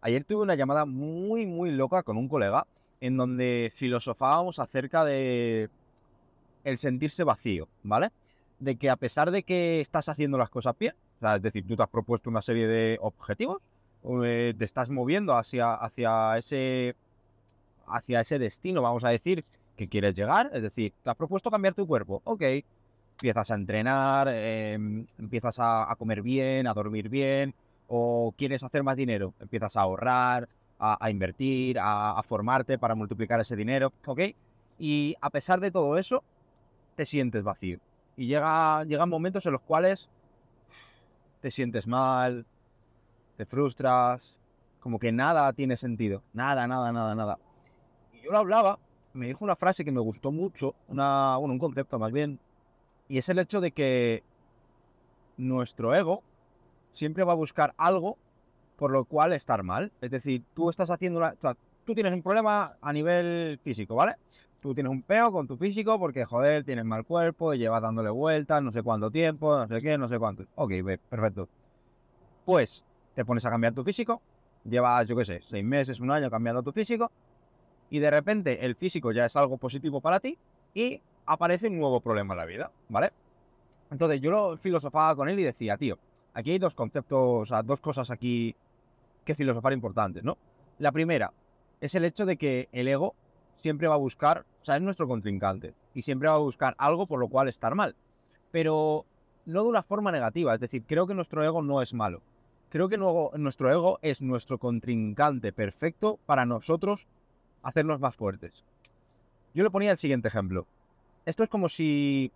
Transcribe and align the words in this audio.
Ayer 0.00 0.24
tuve 0.24 0.42
una 0.42 0.54
llamada 0.54 0.84
muy, 0.84 1.46
muy 1.46 1.70
loca 1.70 2.02
con 2.02 2.16
un 2.16 2.28
colega 2.28 2.66
en 3.00 3.16
donde 3.16 3.70
filosofábamos 3.74 4.58
acerca 4.58 5.04
de 5.04 5.68
el 6.64 6.78
sentirse 6.78 7.24
vacío, 7.24 7.68
¿vale? 7.82 8.10
De 8.58 8.76
que 8.76 8.90
a 8.90 8.96
pesar 8.96 9.30
de 9.30 9.42
que 9.42 9.80
estás 9.80 10.08
haciendo 10.08 10.38
las 10.38 10.50
cosas 10.50 10.74
bien, 10.78 10.94
es 11.20 11.42
decir, 11.42 11.66
tú 11.66 11.76
te 11.76 11.82
has 11.82 11.88
propuesto 11.88 12.30
una 12.30 12.42
serie 12.42 12.66
de 12.66 12.98
objetivos, 13.00 13.60
eh, 14.24 14.54
te 14.56 14.64
estás 14.64 14.90
moviendo 14.90 15.34
hacia, 15.34 15.74
hacia, 15.74 16.38
ese, 16.38 16.94
hacia 17.86 18.20
ese 18.20 18.38
destino, 18.38 18.82
vamos 18.82 19.04
a 19.04 19.10
decir, 19.10 19.44
que 19.76 19.88
quieres 19.88 20.14
llegar, 20.14 20.50
es 20.52 20.62
decir, 20.62 20.92
te 21.02 21.10
has 21.10 21.16
propuesto 21.16 21.50
cambiar 21.50 21.74
tu 21.74 21.86
cuerpo, 21.86 22.22
ok, 22.24 22.42
empiezas 23.16 23.50
a 23.50 23.54
entrenar, 23.54 24.28
em, 24.28 25.06
empiezas 25.18 25.56
a, 25.58 25.94
comer 25.98 26.22
bien, 26.22 26.66
a 26.66 26.74
dormir 26.74 27.08
bien, 27.08 27.54
o 27.88 28.34
quieres 28.36 28.62
hacer 28.62 28.82
más 28.82 28.96
dinero, 28.96 29.34
empiezas 29.40 29.76
a 29.76 29.82
ahorrar, 29.82 30.48
a, 30.78 31.10
invertir, 31.10 31.78
a, 31.80 32.22
formarte 32.22 32.78
para 32.78 32.94
multiplicar 32.94 33.40
ese 33.40 33.56
dinero, 33.56 33.92
¿ok? 34.06 34.20
Y 34.78 35.14
a 35.20 35.30
pesar 35.30 35.60
de 35.60 35.70
todo 35.70 35.96
eso, 35.96 36.22
te 36.94 37.06
sientes 37.06 37.42
vacío. 37.42 37.78
Y 38.16 38.26
llega, 38.26 38.84
llegan 38.84 39.08
momentos 39.08 39.46
en 39.46 39.52
los 39.52 39.62
cuales 39.62 40.08
te 41.40 41.50
sientes 41.50 41.86
mal, 41.86 42.46
te 43.36 43.46
frustras, 43.46 44.38
como 44.80 44.98
que 44.98 45.12
nada 45.12 45.52
tiene 45.52 45.76
sentido, 45.76 46.22
nada, 46.32 46.66
nada, 46.66 46.92
nada, 46.92 47.14
nada. 47.14 47.38
Y 48.12 48.22
yo 48.22 48.32
lo 48.32 48.38
hablaba, 48.38 48.78
me 49.14 49.26
dijo 49.26 49.44
una 49.44 49.56
frase 49.56 49.84
que 49.84 49.92
me 49.92 50.00
gustó 50.00 50.32
mucho, 50.32 50.74
una, 50.88 51.36
bueno, 51.38 51.54
un 51.54 51.58
concepto 51.58 51.98
más 51.98 52.12
bien, 52.12 52.38
y 53.08 53.18
es 53.18 53.28
el 53.28 53.38
hecho 53.38 53.60
de 53.60 53.72
que 53.72 54.22
nuestro 55.36 55.94
ego 55.94 56.22
siempre 56.96 57.24
va 57.24 57.32
a 57.32 57.36
buscar 57.36 57.74
algo 57.76 58.16
por 58.76 58.90
lo 58.90 59.04
cual 59.04 59.32
estar 59.32 59.62
mal. 59.62 59.92
Es 60.00 60.10
decir, 60.10 60.42
tú 60.54 60.70
estás 60.70 60.90
haciendo 60.90 61.18
una... 61.20 61.34
tú 61.84 61.94
tienes 61.94 62.12
un 62.12 62.22
problema 62.22 62.76
a 62.80 62.92
nivel 62.92 63.58
físico, 63.62 63.94
¿vale? 63.94 64.16
Tú 64.60 64.74
tienes 64.74 64.90
un 64.90 65.02
peo 65.02 65.30
con 65.30 65.46
tu 65.46 65.56
físico 65.56 65.98
porque, 65.98 66.24
joder, 66.24 66.64
tienes 66.64 66.84
mal 66.84 67.04
cuerpo 67.04 67.54
y 67.54 67.58
llevas 67.58 67.82
dándole 67.82 68.10
vueltas 68.10 68.62
no 68.62 68.72
sé 68.72 68.82
cuánto 68.82 69.10
tiempo, 69.10 69.56
no 69.56 69.68
sé 69.68 69.80
qué, 69.80 69.96
no 69.98 70.08
sé 70.08 70.18
cuánto. 70.18 70.44
Ok, 70.56 70.72
perfecto. 71.08 71.48
Pues 72.44 72.84
te 73.14 73.24
pones 73.24 73.44
a 73.46 73.50
cambiar 73.50 73.74
tu 73.74 73.84
físico, 73.84 74.20
llevas, 74.64 75.06
yo 75.06 75.16
qué 75.16 75.24
sé, 75.24 75.40
seis 75.42 75.64
meses, 75.64 76.00
un 76.00 76.10
año 76.10 76.30
cambiando 76.30 76.62
tu 76.62 76.72
físico, 76.72 77.10
y 77.90 77.98
de 77.98 78.10
repente 78.10 78.64
el 78.64 78.74
físico 78.74 79.12
ya 79.12 79.26
es 79.26 79.36
algo 79.36 79.56
positivo 79.58 80.00
para 80.00 80.20
ti 80.20 80.38
y 80.74 81.00
aparece 81.24 81.68
un 81.68 81.78
nuevo 81.78 82.00
problema 82.00 82.34
en 82.34 82.38
la 82.38 82.46
vida, 82.46 82.70
¿vale? 82.88 83.10
Entonces 83.90 84.20
yo 84.20 84.30
lo 84.30 84.56
filosofaba 84.56 85.14
con 85.14 85.28
él 85.28 85.38
y 85.38 85.44
decía, 85.44 85.76
tío, 85.76 85.98
aquí 86.36 86.50
hay 86.50 86.58
dos 86.58 86.74
conceptos, 86.74 87.50
dos 87.64 87.80
cosas 87.80 88.10
aquí 88.10 88.54
que 89.24 89.34
filosofar 89.34 89.72
importantes, 89.72 90.22
¿no? 90.22 90.36
La 90.78 90.92
primera 90.92 91.32
es 91.80 91.94
el 91.94 92.04
hecho 92.04 92.26
de 92.26 92.36
que 92.36 92.68
el 92.72 92.88
ego 92.88 93.14
siempre 93.56 93.88
va 93.88 93.94
a 93.94 93.98
buscar, 93.98 94.44
o 94.60 94.64
sea, 94.64 94.76
es 94.76 94.82
nuestro 94.82 95.08
contrincante 95.08 95.72
y 95.94 96.02
siempre 96.02 96.28
va 96.28 96.34
a 96.34 96.38
buscar 96.38 96.74
algo 96.76 97.06
por 97.06 97.18
lo 97.18 97.28
cual 97.28 97.48
estar 97.48 97.74
mal, 97.74 97.96
pero 98.52 99.06
no 99.46 99.62
de 99.62 99.68
una 99.70 99.82
forma 99.82 100.12
negativa, 100.12 100.52
es 100.52 100.60
decir, 100.60 100.84
creo 100.86 101.06
que 101.06 101.14
nuestro 101.14 101.42
ego 101.42 101.62
no 101.62 101.80
es 101.80 101.94
malo. 101.94 102.20
Creo 102.68 102.90
que 102.90 102.98
nuestro 102.98 103.72
ego 103.72 103.98
es 104.02 104.20
nuestro 104.20 104.58
contrincante 104.58 105.52
perfecto 105.52 106.18
para 106.26 106.44
nosotros 106.44 107.06
hacernos 107.62 108.00
más 108.00 108.14
fuertes. 108.14 108.64
Yo 109.54 109.64
le 109.64 109.70
ponía 109.70 109.92
el 109.92 109.98
siguiente 109.98 110.28
ejemplo. 110.28 110.66
Esto 111.24 111.44
es 111.44 111.48
como 111.48 111.70
si 111.70 112.30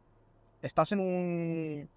estás 0.62 0.92
en 0.92 1.01
un... 1.01 1.89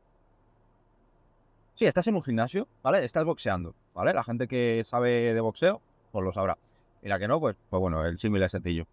Sí, 1.75 1.85
estás 1.85 2.05
en 2.05 2.15
un 2.15 2.21
gimnasio, 2.21 2.67
¿vale? 2.83 3.03
Estás 3.03 3.25
boxeando, 3.25 3.73
¿vale? 3.95 4.13
La 4.13 4.23
gente 4.23 4.47
que 4.47 4.83
sabe 4.85 5.33
de 5.33 5.41
boxeo, 5.41 5.81
pues 6.11 6.23
lo 6.23 6.31
sabrá. 6.31 6.55
Y 7.01 7.07
la 7.07 7.17
que 7.17 7.27
no, 7.27 7.39
pues, 7.39 7.55
pues 7.69 7.79
bueno, 7.79 8.05
el 8.05 8.19
símil 8.19 8.43
es 8.43 8.51
sencillo. 8.51 8.85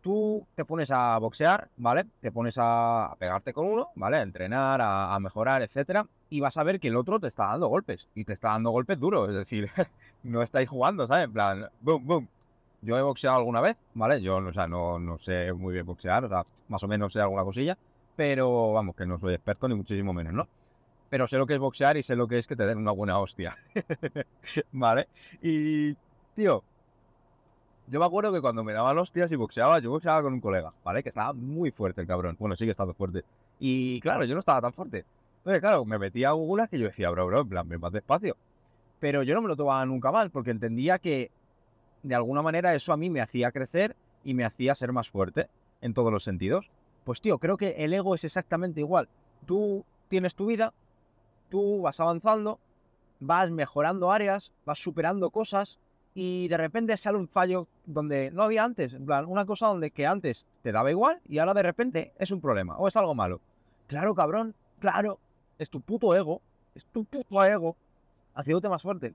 Tú 0.00 0.46
te 0.54 0.64
pones 0.64 0.90
a 0.90 1.18
boxear, 1.18 1.68
¿vale? 1.76 2.06
Te 2.20 2.32
pones 2.32 2.56
a, 2.58 3.14
pegarte 3.18 3.52
con 3.52 3.66
uno, 3.66 3.88
¿vale? 3.96 4.16
A 4.16 4.22
entrenar, 4.22 4.80
a, 4.82 5.18
mejorar, 5.20 5.60
etcétera. 5.60 6.06
Y 6.30 6.40
vas 6.40 6.56
a 6.56 6.62
ver 6.62 6.80
que 6.80 6.88
el 6.88 6.96
otro 6.96 7.20
te 7.20 7.28
está 7.28 7.48
dando 7.48 7.68
golpes. 7.68 8.08
Y 8.14 8.24
te 8.24 8.32
está 8.32 8.48
dando 8.52 8.70
golpes 8.70 8.98
duros. 8.98 9.28
Es 9.28 9.34
decir, 9.34 9.70
no 10.22 10.42
estáis 10.42 10.70
jugando, 10.70 11.06
¿sabes? 11.06 11.24
En 11.24 11.32
plan, 11.34 11.68
boom, 11.82 12.06
boom, 12.06 12.28
yo 12.80 12.96
he 12.96 13.02
boxeado 13.02 13.36
alguna 13.36 13.60
vez, 13.60 13.76
¿vale? 13.92 14.22
Yo, 14.22 14.38
o 14.38 14.52
sea, 14.54 14.66
no, 14.66 14.98
no 14.98 15.18
sé 15.18 15.52
muy 15.52 15.74
bien 15.74 15.84
boxear, 15.84 16.24
o 16.24 16.28
sea, 16.30 16.46
más 16.68 16.82
o 16.82 16.88
menos 16.88 17.12
sé 17.12 17.20
alguna 17.20 17.44
cosilla, 17.44 17.76
pero 18.16 18.72
vamos, 18.72 18.96
que 18.96 19.04
no 19.04 19.18
soy 19.18 19.34
experto 19.34 19.68
ni 19.68 19.74
muchísimo 19.74 20.14
menos, 20.14 20.32
¿no? 20.32 20.48
Pero 21.10 21.26
sé 21.26 21.36
lo 21.36 21.46
que 21.46 21.54
es 21.54 21.60
boxear 21.60 21.96
y 21.96 22.02
sé 22.02 22.16
lo 22.16 22.26
que 22.26 22.38
es 22.38 22.46
que 22.46 22.56
te 22.56 22.66
den 22.66 22.78
una 22.78 22.92
buena 22.92 23.18
hostia, 23.18 23.58
¿vale? 24.72 25.08
Y, 25.42 25.94
tío, 26.34 26.62
yo 27.88 27.98
me 27.98 28.06
acuerdo 28.06 28.32
que 28.32 28.40
cuando 28.40 28.62
me 28.62 28.72
daban 28.72 28.96
hostias 28.98 29.32
y 29.32 29.36
boxeaba, 29.36 29.80
yo 29.80 29.90
boxeaba 29.90 30.22
con 30.22 30.32
un 30.32 30.40
colega, 30.40 30.72
¿vale? 30.84 31.02
Que 31.02 31.08
estaba 31.08 31.32
muy 31.32 31.72
fuerte 31.72 32.00
el 32.00 32.06
cabrón. 32.06 32.36
Bueno, 32.38 32.54
sigue 32.54 32.70
estando 32.70 32.94
fuerte. 32.94 33.24
Y 33.58 34.00
claro, 34.00 34.24
yo 34.24 34.34
no 34.34 34.40
estaba 34.40 34.60
tan 34.60 34.72
fuerte. 34.72 35.04
Entonces, 35.38 35.60
claro, 35.60 35.84
me 35.84 35.98
metía 35.98 36.28
a 36.28 36.32
Google 36.32 36.68
que 36.68 36.78
yo 36.78 36.86
decía, 36.86 37.10
bro, 37.10 37.26
bro, 37.26 37.40
en 37.40 37.48
plan, 37.48 37.68
ven 37.68 37.80
más 37.80 37.90
despacio. 37.90 38.36
Pero 39.00 39.24
yo 39.24 39.34
no 39.34 39.42
me 39.42 39.48
lo 39.48 39.56
tomaba 39.56 39.84
nunca 39.86 40.12
mal, 40.12 40.30
porque 40.30 40.52
entendía 40.52 41.00
que 41.00 41.32
de 42.04 42.14
alguna 42.14 42.42
manera 42.42 42.74
eso 42.74 42.92
a 42.92 42.96
mí 42.96 43.10
me 43.10 43.20
hacía 43.20 43.50
crecer 43.50 43.96
y 44.22 44.34
me 44.34 44.44
hacía 44.44 44.74
ser 44.74 44.92
más 44.92 45.08
fuerte 45.08 45.48
en 45.80 45.92
todos 45.92 46.12
los 46.12 46.22
sentidos. 46.22 46.70
Pues 47.04 47.20
tío, 47.20 47.38
creo 47.38 47.56
que 47.56 47.70
el 47.78 47.92
ego 47.92 48.14
es 48.14 48.24
exactamente 48.24 48.80
igual. 48.80 49.08
Tú 49.46 49.84
tienes 50.08 50.34
tu 50.34 50.46
vida, 50.46 50.72
tú 51.50 51.82
vas 51.82 52.00
avanzando, 52.00 52.58
vas 53.18 53.50
mejorando 53.50 54.10
áreas, 54.10 54.52
vas 54.64 54.78
superando 54.78 55.30
cosas 55.30 55.78
y 56.14 56.48
de 56.48 56.56
repente 56.56 56.96
sale 56.96 57.18
un 57.18 57.28
fallo 57.28 57.68
donde 57.84 58.30
no 58.30 58.42
había 58.42 58.64
antes. 58.64 58.94
En 58.94 59.04
plan, 59.04 59.26
una 59.26 59.44
cosa 59.44 59.66
donde 59.66 59.90
que 59.90 60.06
antes 60.06 60.46
te 60.62 60.72
daba 60.72 60.90
igual 60.90 61.20
y 61.28 61.38
ahora 61.38 61.54
de 61.54 61.62
repente 61.62 62.12
es 62.18 62.30
un 62.30 62.40
problema 62.40 62.76
o 62.78 62.88
es 62.88 62.96
algo 62.96 63.14
malo. 63.14 63.40
Claro, 63.86 64.14
cabrón, 64.14 64.54
claro, 64.78 65.18
es 65.58 65.68
tu 65.68 65.80
puto 65.80 66.14
ego, 66.14 66.40
es 66.74 66.86
tu 66.86 67.04
puto 67.04 67.44
ego 67.44 67.76
haciéndote 68.34 68.68
más 68.68 68.82
fuerte 68.82 69.14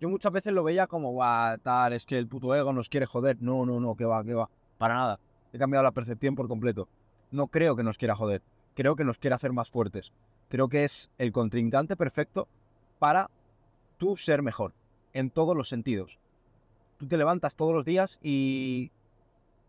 yo 0.00 0.08
muchas 0.08 0.32
veces 0.32 0.54
lo 0.54 0.64
veía 0.64 0.86
como, 0.86 1.14
va, 1.14 1.58
tal, 1.58 1.92
es 1.92 2.06
que 2.06 2.16
el 2.16 2.26
puto 2.26 2.54
ego 2.54 2.72
nos 2.72 2.88
quiere 2.88 3.04
joder. 3.04 3.36
No, 3.40 3.66
no, 3.66 3.80
no, 3.80 3.94
que 3.94 4.06
va, 4.06 4.24
que 4.24 4.32
va. 4.32 4.48
Para 4.78 4.94
nada. 4.94 5.20
He 5.52 5.58
cambiado 5.58 5.84
la 5.84 5.92
percepción 5.92 6.34
por 6.34 6.48
completo. 6.48 6.88
No 7.30 7.48
creo 7.48 7.76
que 7.76 7.82
nos 7.82 7.98
quiera 7.98 8.16
joder. 8.16 8.42
Creo 8.74 8.96
que 8.96 9.04
nos 9.04 9.18
quiere 9.18 9.34
hacer 9.34 9.52
más 9.52 9.70
fuertes. 9.70 10.10
Creo 10.50 10.68
que 10.68 10.84
es 10.84 11.10
el 11.16 11.32
contrincante 11.32 11.96
perfecto 11.96 12.46
para 12.98 13.30
tú 13.96 14.18
ser 14.18 14.42
mejor. 14.42 14.74
En 15.14 15.30
todos 15.30 15.56
los 15.56 15.68
sentidos. 15.68 16.18
Tú 16.98 17.08
te 17.08 17.16
levantas 17.16 17.56
todos 17.56 17.74
los 17.74 17.86
días 17.86 18.18
y 18.22 18.92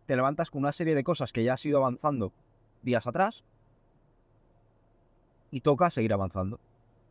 te 0.06 0.18
levantas 0.18 0.50
con 0.50 0.60
una 0.60 0.74
serie 0.74 0.96
de 0.96 1.04
cosas 1.06 1.32
que 1.32 1.44
ya 1.46 1.54
has 1.54 1.66
ido 1.66 1.78
avanzando 1.78 2.34
días 2.84 3.08
atrás 3.08 3.46
y 5.50 5.62
toca 5.62 5.90
seguir 5.90 6.12
avanzando 6.12 6.60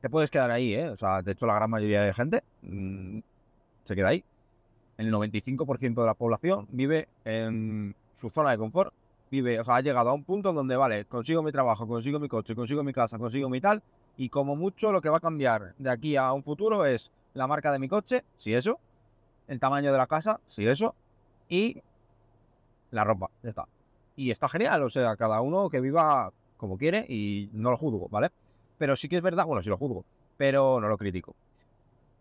te 0.00 0.08
puedes 0.08 0.30
quedar 0.30 0.50
ahí, 0.50 0.74
¿eh? 0.74 0.88
O 0.88 0.96
sea, 0.96 1.22
de 1.22 1.32
hecho, 1.32 1.46
la 1.46 1.54
gran 1.54 1.70
mayoría 1.70 2.02
de 2.02 2.14
gente 2.14 2.42
mm, 2.62 3.18
se 3.84 3.94
queda 3.94 4.08
ahí. 4.08 4.24
El 4.96 5.12
95% 5.12 5.94
de 5.94 6.06
la 6.06 6.14
población 6.14 6.66
vive 6.70 7.08
en 7.24 7.94
su 8.16 8.30
zona 8.30 8.50
de 8.50 8.58
confort. 8.58 8.92
Vive, 9.30 9.60
o 9.60 9.64
sea, 9.64 9.76
ha 9.76 9.80
llegado 9.80 10.10
a 10.10 10.12
un 10.12 10.24
punto 10.24 10.50
en 10.50 10.56
donde, 10.56 10.76
vale, 10.76 11.04
consigo 11.04 11.42
mi 11.42 11.52
trabajo, 11.52 11.86
consigo 11.86 12.18
mi 12.18 12.28
coche, 12.28 12.56
consigo 12.56 12.82
mi 12.82 12.92
casa, 12.92 13.16
consigo 13.16 13.48
mi 13.48 13.60
tal, 13.60 13.82
y 14.16 14.28
como 14.28 14.56
mucho 14.56 14.90
lo 14.90 15.00
que 15.00 15.08
va 15.08 15.18
a 15.18 15.20
cambiar 15.20 15.74
de 15.78 15.90
aquí 15.90 16.16
a 16.16 16.32
un 16.32 16.42
futuro 16.42 16.84
es 16.84 17.12
la 17.34 17.46
marca 17.46 17.70
de 17.70 17.78
mi 17.78 17.88
coche, 17.88 18.24
si 18.36 18.54
eso, 18.54 18.80
el 19.46 19.60
tamaño 19.60 19.92
de 19.92 19.98
la 19.98 20.08
casa, 20.08 20.40
si 20.46 20.66
eso, 20.66 20.96
y 21.48 21.80
la 22.90 23.04
ropa, 23.04 23.30
ya 23.42 23.50
está. 23.50 23.68
Y 24.16 24.32
está 24.32 24.48
genial, 24.48 24.82
o 24.82 24.90
sea, 24.90 25.16
cada 25.16 25.40
uno 25.40 25.70
que 25.70 25.80
viva 25.80 26.32
como 26.56 26.76
quiere 26.76 27.06
y 27.08 27.50
no 27.52 27.70
lo 27.70 27.76
juzgo, 27.76 28.08
¿vale? 28.08 28.30
Pero 28.78 28.96
sí 28.96 29.08
que 29.08 29.16
es 29.16 29.22
verdad, 29.22 29.46
bueno, 29.46 29.62
sí 29.62 29.70
lo 29.70 29.76
juzgo, 29.76 30.04
pero 30.36 30.80
no 30.80 30.88
lo 30.88 30.98
critico. 30.98 31.36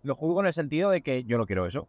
Lo 0.03 0.15
juzgo 0.15 0.41
en 0.41 0.47
el 0.47 0.53
sentido 0.53 0.91
de 0.91 1.01
que 1.01 1.23
yo 1.23 1.37
no 1.37 1.45
quiero 1.45 1.65
eso. 1.65 1.87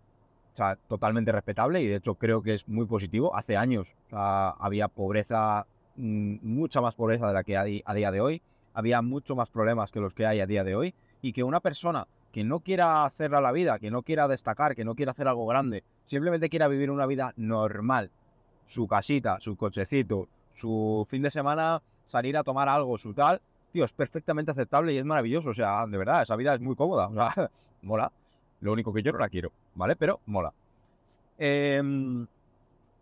Sea, 0.61 0.77
totalmente 0.77 1.33
respetable 1.33 1.81
y 1.81 1.87
de 1.87 1.97
hecho 1.97 2.17
creo 2.17 2.43
que 2.43 2.53
es 2.53 2.69
muy 2.69 2.85
positivo. 2.85 3.35
Hace 3.35 3.57
años 3.57 3.95
había 4.11 4.89
pobreza, 4.89 5.67
mm, 5.97 6.37
mucha 6.43 6.83
más 6.83 6.95
pobreza 6.95 7.29
de 7.29 7.33
la 7.33 7.45
que 7.45 7.57
hay 7.57 7.83
a 7.87 7.95
día 7.95 8.11
de 8.11 8.21
hoy. 8.21 8.43
Había 8.75 9.01
mucho 9.01 9.35
más 9.35 9.49
problemas 9.49 9.91
que 9.91 10.01
los 10.01 10.13
que 10.13 10.27
hay 10.27 10.41
a 10.41 10.47
día 10.47 10.63
de 10.63 10.77
hoy. 10.77 10.95
Y 11.23 11.33
que 11.33 11.45
una 11.45 11.61
persona 11.61 12.07
que 12.31 12.45
no 12.45 12.61
quiera 12.61 13.07
hacer 13.07 13.31
la 13.31 13.53
vida, 13.53 13.79
que 13.79 13.91
no 13.91 14.03
quiera 14.03 14.29
destacar, 14.29 14.77
que 14.77 14.85
no 14.85 14.95
quiera 14.95 15.13
hacer 15.13 15.29
algo 15.29 15.47
grande, 15.47 15.83
simplemente 16.05 16.51
quiera 16.51 16.69
vivir 16.69 16.91
una 16.91 17.07
vida 17.07 17.33
normal, 17.37 18.11
su 18.67 18.87
casita, 18.87 19.41
su 19.41 19.57
cochecito, 19.57 20.29
su 20.53 21.07
fin 21.09 21.23
de 21.23 21.31
semana 21.31 21.81
salir 22.05 22.37
a 22.37 22.45
tomar 22.45 22.69
algo, 22.69 22.99
su 22.99 23.15
tal, 23.15 23.41
tío, 23.73 23.87
es 23.87 23.93
perfectamente 23.93 24.51
aceptable 24.51 24.93
y 24.93 24.99
es 24.99 25.07
maravilloso. 25.07 25.51
O 25.51 25.55
sea, 25.55 25.87
de 25.87 25.97
verdad, 25.97 26.23
esa 26.23 26.37
vida 26.37 26.55
es 26.55 26.61
muy 26.61 26.77
cómoda. 26.77 27.09
O 27.09 27.15
sea, 27.15 27.51
mola. 27.83 28.13
Lo 28.61 28.73
único 28.73 28.93
que 28.93 29.03
yo 29.03 29.13
no 29.13 29.19
la 29.19 29.29
quiero, 29.29 29.53
¿vale? 29.75 29.97
Pero 29.97 30.21
mola. 30.27 30.53
Em, 31.39 32.27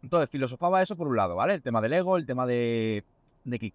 entonces, 0.02 0.30
filosofaba 0.30 0.82
eso 0.82 0.96
por 0.96 1.08
un 1.08 1.16
lado, 1.16 1.34
¿vale? 1.36 1.54
El 1.54 1.62
tema 1.62 1.80
del 1.80 1.92
ego, 1.92 2.16
el 2.16 2.26
tema 2.26 2.46
de, 2.46 3.04
de 3.44 3.58
que 3.58 3.72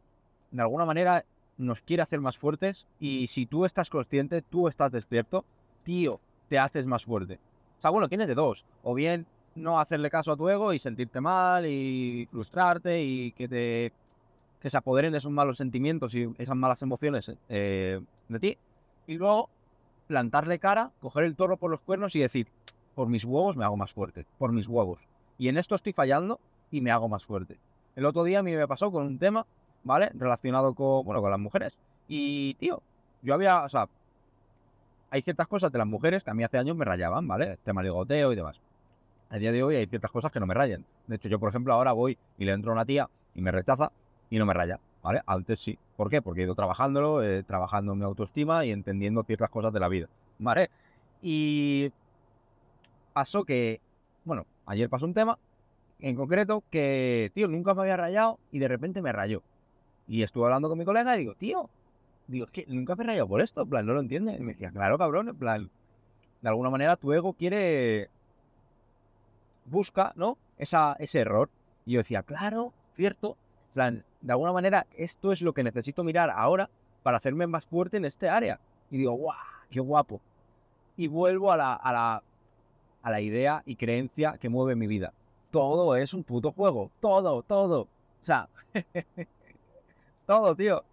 de 0.51 0.61
alguna 0.61 0.85
manera 0.85 1.25
nos 1.57 1.81
quiere 1.81 2.03
hacer 2.03 2.21
más 2.21 2.37
fuertes 2.37 2.87
y 2.99 3.27
si 3.27 3.45
tú 3.45 3.65
estás 3.65 3.89
consciente, 3.89 4.41
tú 4.41 4.67
estás 4.67 4.91
despierto, 4.91 5.45
tío, 5.83 6.19
te 6.47 6.57
haces 6.57 6.85
más 6.85 7.05
fuerte. 7.05 7.39
O 7.79 7.81
sea, 7.81 7.91
bueno, 7.91 8.07
tienes 8.07 8.27
de 8.27 8.35
dos. 8.35 8.65
O 8.83 8.93
bien 8.93 9.25
no 9.55 9.79
hacerle 9.79 10.09
caso 10.09 10.31
a 10.31 10.37
tu 10.37 10.49
ego 10.49 10.73
y 10.73 10.79
sentirte 10.79 11.21
mal 11.21 11.65
y 11.65 12.27
frustrarte 12.31 13.03
y 13.03 13.31
que 13.33 13.47
te 13.47 13.93
que 14.61 14.69
se 14.69 14.77
apoderen 14.77 15.13
esos 15.13 15.31
malos 15.31 15.57
sentimientos 15.57 16.15
y 16.15 16.33
esas 16.37 16.55
malas 16.55 16.81
emociones 16.81 17.29
eh, 17.49 17.99
de 18.29 18.39
ti. 18.39 18.57
Y 19.07 19.15
luego 19.15 19.49
plantarle 20.07 20.59
cara, 20.59 20.91
coger 20.99 21.23
el 21.23 21.35
toro 21.35 21.57
por 21.57 21.71
los 21.71 21.81
cuernos 21.81 22.15
y 22.15 22.19
decir, 22.19 22.47
por 22.95 23.07
mis 23.07 23.25
huevos 23.25 23.57
me 23.57 23.65
hago 23.65 23.77
más 23.77 23.93
fuerte, 23.93 24.25
por 24.37 24.51
mis 24.51 24.67
huevos. 24.67 24.99
Y 25.37 25.47
en 25.47 25.57
esto 25.57 25.75
estoy 25.75 25.93
fallando 25.93 26.39
y 26.71 26.81
me 26.81 26.91
hago 26.91 27.09
más 27.09 27.25
fuerte. 27.25 27.59
El 27.95 28.05
otro 28.05 28.23
día 28.23 28.39
a 28.39 28.43
mí 28.43 28.55
me 28.55 28.67
pasó 28.67 28.91
con 28.91 29.05
un 29.05 29.19
tema, 29.19 29.45
¿vale? 29.83 30.11
Relacionado 30.13 30.73
con, 30.73 31.05
bueno, 31.05 31.21
con 31.21 31.31
las 31.31 31.39
mujeres. 31.39 31.77
Y, 32.07 32.55
tío, 32.55 32.81
yo 33.21 33.33
había, 33.33 33.63
o 33.63 33.69
sea, 33.69 33.87
hay 35.09 35.21
ciertas 35.21 35.47
cosas 35.47 35.71
de 35.71 35.77
las 35.77 35.87
mujeres 35.87 36.23
que 36.23 36.31
a 36.31 36.33
mí 36.33 36.43
hace 36.43 36.57
años 36.57 36.75
me 36.75 36.85
rayaban, 36.85 37.27
¿vale? 37.27 37.57
Tema 37.63 37.83
ligoteo 37.83 38.33
y 38.33 38.35
demás. 38.35 38.59
A 39.29 39.37
día 39.37 39.51
de 39.51 39.63
hoy 39.63 39.75
hay 39.75 39.85
ciertas 39.85 40.11
cosas 40.11 40.31
que 40.31 40.39
no 40.39 40.45
me 40.45 40.53
rayan. 40.53 40.85
De 41.07 41.15
hecho, 41.15 41.29
yo, 41.29 41.39
por 41.39 41.49
ejemplo, 41.49 41.73
ahora 41.73 41.91
voy 41.91 42.17
y 42.37 42.45
le 42.45 42.51
entro 42.51 42.71
a 42.71 42.75
una 42.75 42.85
tía 42.85 43.09
y 43.35 43.41
me 43.41 43.51
rechaza 43.51 43.91
y 44.29 44.37
no 44.37 44.45
me 44.45 44.53
raya, 44.53 44.79
¿vale? 45.03 45.21
Antes 45.27 45.59
sí. 45.59 45.77
¿Por 45.95 46.09
qué? 46.09 46.21
Porque 46.21 46.41
he 46.41 46.43
ido 46.45 46.55
trabajándolo, 46.55 47.21
eh, 47.21 47.43
trabajando 47.43 47.91
en 47.93 47.99
mi 47.99 48.05
autoestima 48.05 48.65
y 48.65 48.71
entendiendo 48.71 49.23
ciertas 49.23 49.49
cosas 49.49 49.71
de 49.71 49.79
la 49.79 49.89
vida, 49.89 50.07
¿vale? 50.39 50.71
Y 51.21 51.91
pasó 53.13 53.43
que, 53.43 53.79
bueno, 54.25 54.47
ayer 54.65 54.89
pasó 54.89 55.05
un 55.05 55.13
tema 55.13 55.37
en 55.99 56.15
concreto 56.15 56.63
que, 56.71 57.31
tío, 57.35 57.47
nunca 57.47 57.73
me 57.73 57.81
había 57.81 57.97
rayado 57.97 58.39
y 58.51 58.59
de 58.59 58.67
repente 58.67 59.01
me 59.01 59.11
rayó. 59.11 59.43
Y 60.07 60.23
estuve 60.23 60.45
hablando 60.45 60.67
con 60.69 60.77
mi 60.77 60.85
colega 60.85 61.15
y 61.15 61.19
digo, 61.19 61.35
tío, 61.35 61.69
digo, 62.27 62.45
es 62.45 62.51
que 62.51 62.65
nunca 62.67 62.95
me 62.95 63.03
he 63.03 63.07
rayado 63.07 63.27
por 63.27 63.41
esto, 63.41 63.61
en 63.61 63.69
plan, 63.69 63.85
no 63.85 63.93
lo 63.93 63.99
entiendes. 63.99 64.39
Y 64.39 64.43
me 64.43 64.53
decía, 64.53 64.71
claro, 64.71 64.97
cabrón, 64.97 65.29
en 65.29 65.35
plan, 65.35 65.69
de 66.41 66.49
alguna 66.49 66.69
manera 66.69 66.97
tu 66.97 67.13
ego 67.13 67.33
quiere, 67.33 68.09
busca, 69.65 70.13
¿no? 70.15 70.37
Esa, 70.57 70.95
ese 70.99 71.19
error. 71.19 71.49
Y 71.85 71.93
yo 71.93 71.99
decía, 71.99 72.23
claro, 72.23 72.73
cierto, 72.95 73.37
plan, 73.73 74.03
de 74.23 74.31
alguna 74.31 74.53
manera, 74.53 74.87
esto 74.95 75.33
es 75.33 75.41
lo 75.41 75.53
que 75.53 75.63
necesito 75.63 76.03
mirar 76.03 76.31
ahora 76.31 76.69
para 77.03 77.17
hacerme 77.17 77.45
más 77.45 77.65
fuerte 77.65 77.97
en 77.97 78.05
este 78.05 78.29
área. 78.29 78.59
Y 78.89 78.97
digo, 78.97 79.11
¡guau! 79.11 79.35
¡Qué 79.69 79.81
guapo! 79.81 80.21
Y 80.95 81.07
vuelvo 81.07 81.51
a 81.51 81.57
la, 81.57 81.73
a 81.73 81.91
la, 81.91 82.23
a 83.01 83.11
la 83.11 83.21
idea 83.21 83.63
y 83.65 83.75
creencia 83.75 84.37
que 84.39 84.47
mueve 84.47 84.75
mi 84.75 84.87
vida. 84.87 85.13
Todo 85.51 85.97
es 85.97 86.13
un 86.13 86.23
puto 86.23 86.53
juego. 86.53 86.89
Todo, 87.01 87.43
todo. 87.43 87.81
O 87.81 87.87
sea, 88.21 88.47
todo, 90.25 90.55
tío. 90.55 90.83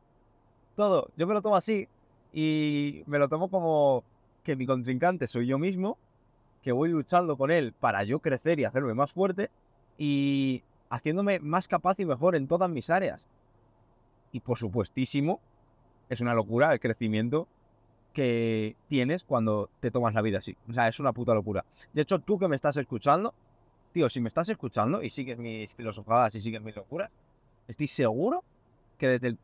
Todo. 0.75 1.09
Yo 1.17 1.27
me 1.29 1.35
lo 1.35 1.41
tomo 1.41 1.55
así 1.55 1.87
y 2.33 3.05
me 3.07 3.21
lo 3.21 3.29
tomo 3.29 3.49
como 3.49 4.03
que 4.43 4.57
mi 4.57 4.67
contrincante 4.67 5.29
soy 5.29 5.47
yo 5.47 5.59
mismo, 5.59 5.99
que 6.63 6.73
voy 6.73 6.89
luchando 6.89 7.37
con 7.37 7.53
él 7.53 7.73
para 7.79 8.03
yo 8.03 8.19
crecer 8.19 8.59
y 8.59 8.65
hacerme 8.65 8.95
más 8.95 9.13
fuerte. 9.13 9.51
Y 9.99 10.65
haciéndome 10.91 11.39
más 11.41 11.69
capaz 11.69 11.99
y 12.01 12.05
mejor 12.05 12.37
en 12.37 12.47
todas 12.47 12.69
mis 12.69 12.91
áreas. 12.91 13.25
Y 14.33 14.41
por 14.41 14.59
supuestísimo, 14.59 15.41
es 16.09 16.21
una 16.21 16.35
locura 16.35 16.73
el 16.73 16.81
crecimiento 16.81 17.49
que 18.13 18.77
tienes 18.89 19.25
cuando 19.25 19.71
te 19.79 19.91
tomas 19.91 20.15
la 20.15 20.23
vida 20.23 20.39
así. 20.39 20.57
O 20.69 20.73
sea, 20.73 20.89
es 20.89 20.99
una 20.99 21.13
puta 21.13 21.33
locura. 21.33 21.65
De 21.93 22.03
hecho, 22.03 22.19
tú 22.19 22.39
que 22.39 22.49
me 22.49 22.57
estás 22.57 22.77
escuchando, 22.77 23.33
tío, 23.93 24.09
si 24.11 24.21
me 24.21 24.29
estás 24.29 24.49
escuchando 24.49 25.03
y 25.03 25.11
sigues 25.11 25.39
mis 25.39 25.73
filosofadas 25.75 26.35
y 26.35 26.41
sigues 26.41 26.61
mis 26.61 26.75
locuras, 26.75 27.11
estoy 27.69 27.87
seguro 27.87 28.43
que 28.99 29.09
desde 29.09 29.29
el... 29.29 29.39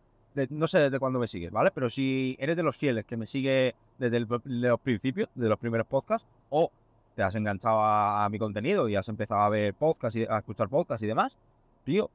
no 0.51 0.67
sé 0.67 0.81
desde 0.81 0.99
cuándo 0.99 1.21
me 1.21 1.29
sigues, 1.29 1.53
¿vale? 1.53 1.71
Pero 1.71 1.89
si 1.89 2.37
eres 2.41 2.57
de 2.57 2.65
los 2.65 2.77
fieles 2.77 3.05
que 3.05 3.17
me 3.17 3.27
sigue 3.27 3.77
desde 3.99 4.27
los 4.45 4.81
principios, 4.81 5.29
de 5.37 5.49
los 5.49 5.59
primeros 5.59 5.87
podcasts, 5.87 6.27
o 6.51 6.71
te 7.17 7.23
has 7.23 7.35
enganchado 7.35 7.79
a, 7.81 8.29
mi 8.31 8.39
contenido 8.39 8.91
y 8.91 8.95
has 8.95 9.09
empezado 9.09 9.41
a 9.41 9.49
ver 9.49 9.73
podcast 9.73 10.17
y 10.17 10.27
a 10.27 10.37
escuchar 10.37 10.69
podcast 10.69 11.03
y 11.03 11.07
demás, 11.07 11.35
tío, 11.83 12.11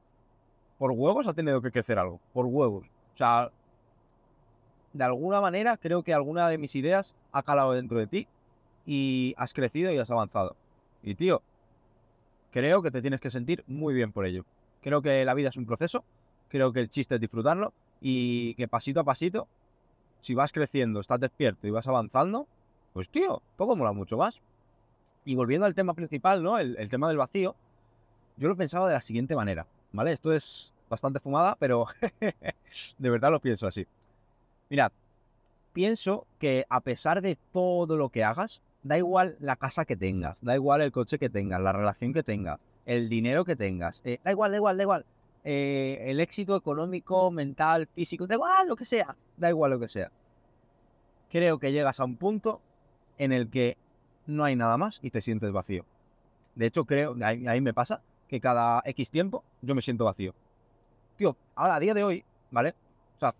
por 0.78 0.92
huevos 0.92 1.26
ha 1.26 1.34
tenido 1.34 1.60
que 1.60 1.72
crecer 1.72 1.98
algo, 1.98 2.20
por 2.32 2.46
huevos. 2.46 2.86
O 2.86 3.16
sea, 3.16 3.50
de 4.92 5.04
alguna 5.04 5.40
manera 5.40 5.76
creo 5.76 6.04
que 6.04 6.14
alguna 6.14 6.48
de 6.48 6.56
mis 6.56 6.76
ideas 6.76 7.16
ha 7.32 7.42
calado 7.42 7.72
dentro 7.72 7.98
de 7.98 8.06
ti 8.06 8.28
y 8.86 9.34
has 9.36 9.52
crecido 9.52 9.92
y 9.92 9.98
has 9.98 10.10
avanzado. 10.10 10.54
Y 11.02 11.16
tío, 11.16 11.42
creo 12.52 12.80
que 12.80 12.92
te 12.92 13.02
tienes 13.02 13.20
que 13.20 13.30
sentir 13.30 13.64
muy 13.66 13.94
bien 13.94 14.12
por 14.12 14.24
ello. 14.24 14.44
Creo 14.82 15.02
que 15.02 15.24
la 15.24 15.34
vida 15.34 15.48
es 15.48 15.56
un 15.56 15.66
proceso, 15.66 16.04
creo 16.48 16.72
que 16.72 16.78
el 16.78 16.88
chiste 16.88 17.16
es 17.16 17.20
disfrutarlo 17.20 17.72
y 18.00 18.54
que 18.54 18.68
pasito 18.68 19.00
a 19.00 19.04
pasito, 19.04 19.48
si 20.20 20.34
vas 20.34 20.52
creciendo, 20.52 21.00
estás 21.00 21.18
despierto 21.18 21.66
y 21.66 21.70
vas 21.70 21.88
avanzando, 21.88 22.46
pues 22.92 23.08
tío, 23.08 23.42
todo 23.56 23.74
mola 23.74 23.92
mucho 23.92 24.16
más. 24.16 24.40
Y 25.24 25.34
volviendo 25.34 25.66
al 25.66 25.74
tema 25.74 25.94
principal, 25.94 26.42
¿no? 26.42 26.58
El, 26.58 26.88
tema 26.88 27.08
del 27.08 27.16
vacío, 27.16 27.54
yo 28.36 28.48
lo 28.48 28.56
pensaba 28.56 28.88
de 28.88 28.94
la 28.94 29.00
siguiente 29.00 29.36
manera, 29.36 29.66
¿vale? 29.92 30.12
Esto 30.12 30.32
es 30.32 30.72
bastante 30.90 31.20
fumada, 31.20 31.56
pero 31.58 31.86
de 32.98 33.10
verdad 33.10 33.30
lo 33.30 33.40
pienso 33.40 33.66
así. 33.66 33.86
Mirad, 34.68 34.90
pienso 35.72 36.26
que 36.38 36.66
a 36.68 36.80
pesar 36.80 37.22
de 37.22 37.38
todo 37.52 37.96
lo 37.96 38.08
que 38.08 38.24
hagas, 38.24 38.62
da 38.82 38.98
igual 38.98 39.36
la 39.38 39.56
casa 39.56 39.84
que 39.84 39.96
tengas, 39.96 40.42
da 40.42 40.54
igual 40.54 40.80
el 40.80 40.90
coche 40.90 41.18
que 41.18 41.30
tengas, 41.30 41.60
la 41.60 41.72
relación 41.72 42.12
que 42.12 42.22
tengas, 42.22 42.58
el 42.84 43.08
dinero 43.08 43.44
que 43.44 43.54
tengas, 43.54 44.02
eh, 44.04 44.18
da 44.24 44.32
igual, 44.32 44.50
da 44.50 44.56
igual, 44.56 44.76
da 44.76 44.82
igual. 44.82 45.06
Eh, 45.44 46.04
el 46.06 46.20
éxito 46.20 46.56
económico, 46.56 47.30
mental, 47.30 47.88
físico, 47.94 48.26
da 48.26 48.34
igual 48.34 48.68
lo 48.68 48.76
que 48.76 48.84
sea, 48.84 49.16
da 49.36 49.48
igual 49.48 49.72
lo 49.72 49.80
que 49.80 49.88
sea. 49.88 50.10
Creo 51.30 51.58
que 51.58 51.72
llegas 51.72 52.00
a 52.00 52.04
un 52.04 52.16
punto 52.16 52.60
en 53.18 53.32
el 53.32 53.48
que 53.50 53.76
no 54.26 54.44
hay 54.44 54.56
nada 54.56 54.76
más 54.76 55.00
y 55.02 55.10
te 55.10 55.20
sientes 55.20 55.52
vacío. 55.52 55.84
De 56.54 56.66
hecho, 56.66 56.84
creo, 56.84 57.16
ahí, 57.22 57.46
ahí 57.46 57.60
me 57.60 57.74
pasa, 57.74 58.02
que 58.28 58.40
cada 58.40 58.82
X 58.86 59.10
tiempo 59.10 59.44
yo 59.60 59.74
me 59.74 59.82
siento 59.82 60.04
vacío. 60.04 60.34
Tío, 61.16 61.36
ahora 61.54 61.76
a 61.76 61.80
día 61.80 61.94
de 61.94 62.02
hoy, 62.02 62.24
¿vale? 62.50 62.74
O 63.16 63.20
sea, 63.20 63.34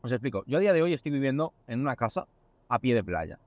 os 0.00 0.10
explico. 0.10 0.42
Yo 0.46 0.56
a 0.56 0.60
día 0.60 0.72
de 0.72 0.82
hoy 0.82 0.94
estoy 0.94 1.12
viviendo 1.12 1.52
en 1.66 1.80
una 1.80 1.94
casa 1.94 2.26
a 2.68 2.78
pie 2.78 2.94
de 2.94 3.04
playa. 3.04 3.38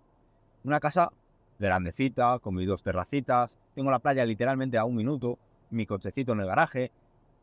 Una 0.64 0.80
casa 0.80 1.12
grandecita, 1.60 2.40
con 2.40 2.56
mis 2.56 2.68
dos 2.68 2.84
terracitas. 2.84 3.58
Tengo 3.74 3.90
la 3.90 4.00
playa 4.00 4.26
literalmente 4.26 4.78
a 4.78 4.86
un 4.86 4.96
minuto. 4.96 5.40
Mi 5.72 5.86
cochecito 5.86 6.34
en 6.34 6.42
el 6.42 6.48
garaje. 6.48 6.92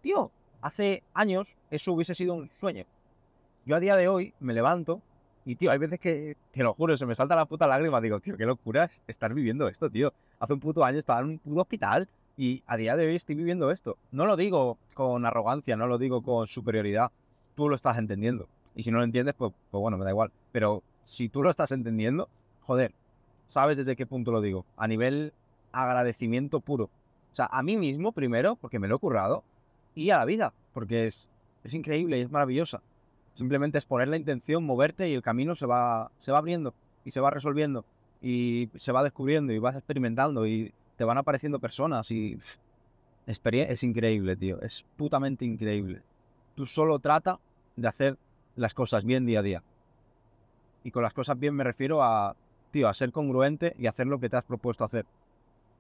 Tío, 0.01 0.31
hace 0.61 1.03
años 1.15 1.57
eso 1.71 1.93
hubiese 1.93 2.15
sido 2.15 2.35
un 2.35 2.49
sueño. 2.49 2.85
Yo 3.67 3.77
a 3.77 3.81
día 3.81 3.97
de 3.97 4.09
hoy 4.09 4.35
me 4.41 4.53
levanto 4.53 5.03
y, 5.45 5.57
tío, 5.57 5.71
hay 5.71 5.79
veces 5.79 6.01
que, 6.01 6.37
te 6.53 6.63
lo 6.63 6.73
juro, 6.73 6.97
se 6.97 7.05
me 7.05 7.15
salta 7.15 7.37
la 7.37 7.45
puta 7.45 7.67
lágrima. 7.67 8.01
Digo, 8.01 8.21
tío, 8.21 8.37
qué 8.37 8.47
locura 8.47 8.85
es 8.85 9.03
estar 9.07 9.35
viviendo 9.35 9.69
esto, 9.69 9.91
tío. 9.91 10.13
Hace 10.39 10.55
un 10.55 10.61
puto 10.61 10.85
año 10.85 10.99
estaba 10.99 11.21
en 11.21 11.27
un 11.27 11.39
puto 11.39 11.61
hospital 11.61 12.09
y 12.37 12.63
a 12.67 12.77
día 12.77 12.97
de 12.97 13.07
hoy 13.07 13.17
estoy 13.17 13.35
viviendo 13.35 13.71
esto. 13.71 13.99
No 14.11 14.25
lo 14.25 14.37
digo 14.37 14.79
con 14.95 15.27
arrogancia, 15.27 15.77
no 15.77 15.87
lo 15.87 15.99
digo 15.99 16.23
con 16.23 16.47
superioridad. 16.47 17.11
Tú 17.55 17.69
lo 17.69 17.75
estás 17.75 17.99
entendiendo. 17.99 18.49
Y 18.75 18.85
si 18.85 18.91
no 18.91 18.99
lo 18.99 19.05
entiendes, 19.05 19.35
pues, 19.37 19.53
pues 19.71 19.81
bueno, 19.81 19.99
me 19.99 20.05
da 20.05 20.11
igual. 20.11 20.33
Pero 20.51 20.83
si 21.05 21.29
tú 21.29 21.43
lo 21.43 21.51
estás 21.51 21.73
entendiendo, 21.73 22.29
joder, 22.63 22.95
sabes 23.47 23.77
desde 23.77 23.97
qué 23.97 24.07
punto 24.07 24.33
lo 24.33 24.41
digo. 24.41 24.65
A 24.77 24.89
nivel 24.89 25.35
agradecimiento 25.73 26.61
puro. 26.61 26.85
O 26.85 27.37
sea, 27.37 27.47
a 27.47 27.63
mí 27.63 27.77
mismo 27.77 28.13
primero, 28.13 28.57
porque 28.57 28.79
me 28.79 28.89
lo 28.89 28.97
he 28.97 28.99
currado, 28.99 29.45
y 29.95 30.11
a 30.11 30.19
la 30.19 30.25
vida, 30.25 30.55
porque 30.73 31.07
es, 31.07 31.29
es 31.65 31.75
increíble 31.75 32.19
y 32.19 32.23
es 32.23 32.31
maravillosa. 32.31 32.81
Simplemente 33.35 33.79
es 33.79 33.85
poner 33.85 34.09
la 34.09 34.17
intención, 34.17 34.65
moverte 34.65 35.09
y 35.09 35.15
el 35.15 35.23
camino 35.23 35.55
se 35.55 35.67
va, 35.67 36.11
se 36.19 36.33
va 36.33 36.39
abriendo 36.39 36.75
y 37.05 37.11
se 37.11 37.21
va 37.21 37.31
resolviendo 37.31 37.85
y 38.23 38.71
se 38.77 38.93
va 38.93 39.03
descubriendo 39.03 39.53
y 39.53 39.59
vas 39.59 39.75
experimentando 39.75 40.47
y 40.47 40.73
te 40.97 41.05
van 41.05 41.19
apareciendo 41.19 41.59
personas 41.59 42.11
y 42.11 42.39
es 43.27 43.83
increíble, 43.83 44.37
tío. 44.37 44.61
Es 44.61 44.85
putamente 44.97 45.45
increíble. 45.45 46.03
Tú 46.55 46.67
solo 46.67 46.99
trata 46.99 47.41
de 47.77 47.89
hacer 47.89 48.19
las 48.57 48.75
cosas 48.75 49.05
bien 49.05 49.27
día 49.27 49.41
a 49.41 49.43
día. 49.43 49.63
Y 50.85 50.91
con 50.91 51.03
las 51.03 51.15
cosas 51.15 51.39
bien 51.39 51.55
me 51.55 51.65
refiero 51.65 52.03
a, 52.03 52.37
tío, 52.71 52.89
a 52.89 52.95
ser 52.95 53.13
congruente 53.13 53.75
y 53.79 53.87
hacer 53.87 54.07
lo 54.07 54.21
que 54.21 54.29
te 54.29 54.37
has 54.37 54.45
propuesto 54.45 54.85
hacer. 54.85 55.07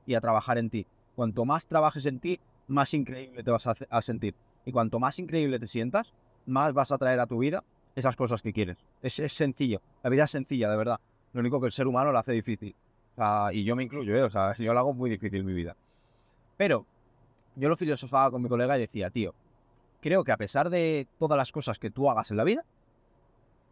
Y 0.06 0.14
a 0.14 0.20
trabajar 0.20 0.58
en 0.58 0.70
ti. 0.70 0.86
Cuanto 1.14 1.44
más 1.44 1.66
trabajes 1.66 2.06
en 2.06 2.18
ti, 2.18 2.40
más 2.66 2.94
increíble 2.94 3.42
te 3.42 3.50
vas 3.50 3.66
a 3.66 4.02
sentir. 4.02 4.34
Y 4.64 4.72
cuanto 4.72 4.98
más 4.98 5.18
increíble 5.18 5.58
te 5.58 5.66
sientas, 5.66 6.12
más 6.46 6.72
vas 6.72 6.92
a 6.92 6.98
traer 6.98 7.20
a 7.20 7.26
tu 7.26 7.38
vida 7.38 7.62
esas 7.94 8.16
cosas 8.16 8.42
que 8.42 8.52
quieres. 8.52 8.76
Es, 9.02 9.14
sencillo. 9.32 9.80
La 10.02 10.10
vida 10.10 10.24
es 10.24 10.30
sencilla, 10.30 10.70
de 10.70 10.76
verdad. 10.76 11.00
Lo 11.32 11.40
único 11.40 11.60
que 11.60 11.66
el 11.66 11.72
ser 11.72 11.86
humano 11.86 12.12
lo 12.12 12.18
hace 12.18 12.32
difícil. 12.32 12.74
y 13.52 13.64
yo 13.64 13.76
me 13.76 13.84
incluyo, 13.84 14.16
¿eh? 14.16 14.22
O 14.22 14.30
sea, 14.30 14.54
yo 14.56 14.72
lo 14.72 14.78
hago 14.78 14.94
muy 14.94 15.10
difícil 15.10 15.44
mi 15.44 15.52
vida. 15.52 15.76
Pero 16.56 16.86
yo 17.56 17.68
lo 17.68 17.76
filosofaba 17.76 18.30
con 18.30 18.42
mi 18.42 18.48
colega 18.48 18.76
y 18.76 18.80
decía, 18.80 19.10
tío, 19.10 19.34
creo 20.00 20.24
que 20.24 20.32
a 20.32 20.36
pesar 20.36 20.70
de 20.70 21.06
todas 21.18 21.36
las 21.36 21.52
cosas 21.52 21.78
que 21.78 21.90
tú 21.90 22.10
hagas 22.10 22.30
en 22.30 22.36
la 22.36 22.44
vida, 22.44 22.64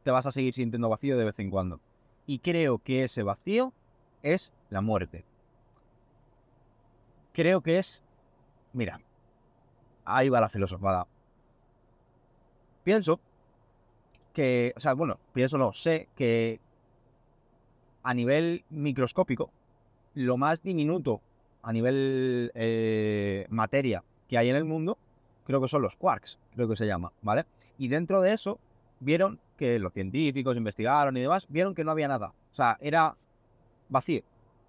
te 0.02 0.10
vas 0.10 0.26
a 0.26 0.32
seguir 0.32 0.54
sintiendo 0.54 0.88
vacío 0.88 1.16
de 1.16 1.24
vez 1.24 1.38
en 1.38 1.50
cuando. 1.50 1.80
Y 2.26 2.38
creo 2.38 2.78
que 2.78 3.04
ese 3.04 3.22
vacío 3.22 3.72
es 4.22 4.52
la 4.70 4.80
muerte. 4.80 5.24
Creo 7.32 7.60
que 7.60 7.78
es... 7.78 8.02
Mira, 8.72 9.00
ahí 10.04 10.28
va 10.28 10.40
la 10.40 10.48
filosofada 10.48 11.06
pienso 12.84 13.20
que, 14.32 14.72
o 14.76 14.80
sea, 14.80 14.94
bueno, 14.94 15.18
pienso 15.32 15.58
no, 15.58 15.72
sé 15.72 16.08
que 16.16 16.60
a 18.02 18.14
nivel 18.14 18.64
microscópico, 18.70 19.50
lo 20.14 20.36
más 20.36 20.62
diminuto 20.62 21.20
a 21.62 21.72
nivel 21.72 22.50
eh, 22.54 23.46
materia 23.50 24.02
que 24.28 24.38
hay 24.38 24.48
en 24.50 24.56
el 24.56 24.64
mundo, 24.64 24.98
creo 25.44 25.60
que 25.60 25.68
son 25.68 25.82
los 25.82 25.96
quarks, 25.96 26.38
creo 26.54 26.68
que 26.68 26.76
se 26.76 26.86
llama, 26.86 27.12
¿vale? 27.22 27.44
Y 27.78 27.88
dentro 27.88 28.20
de 28.20 28.32
eso 28.32 28.58
vieron 29.00 29.40
que 29.56 29.78
los 29.78 29.92
científicos 29.92 30.56
investigaron 30.56 31.16
y 31.16 31.20
demás, 31.20 31.46
vieron 31.48 31.74
que 31.74 31.84
no 31.84 31.90
había 31.90 32.08
nada. 32.08 32.28
O 32.28 32.54
sea, 32.54 32.78
era 32.80 33.14
vacío, 33.88 34.22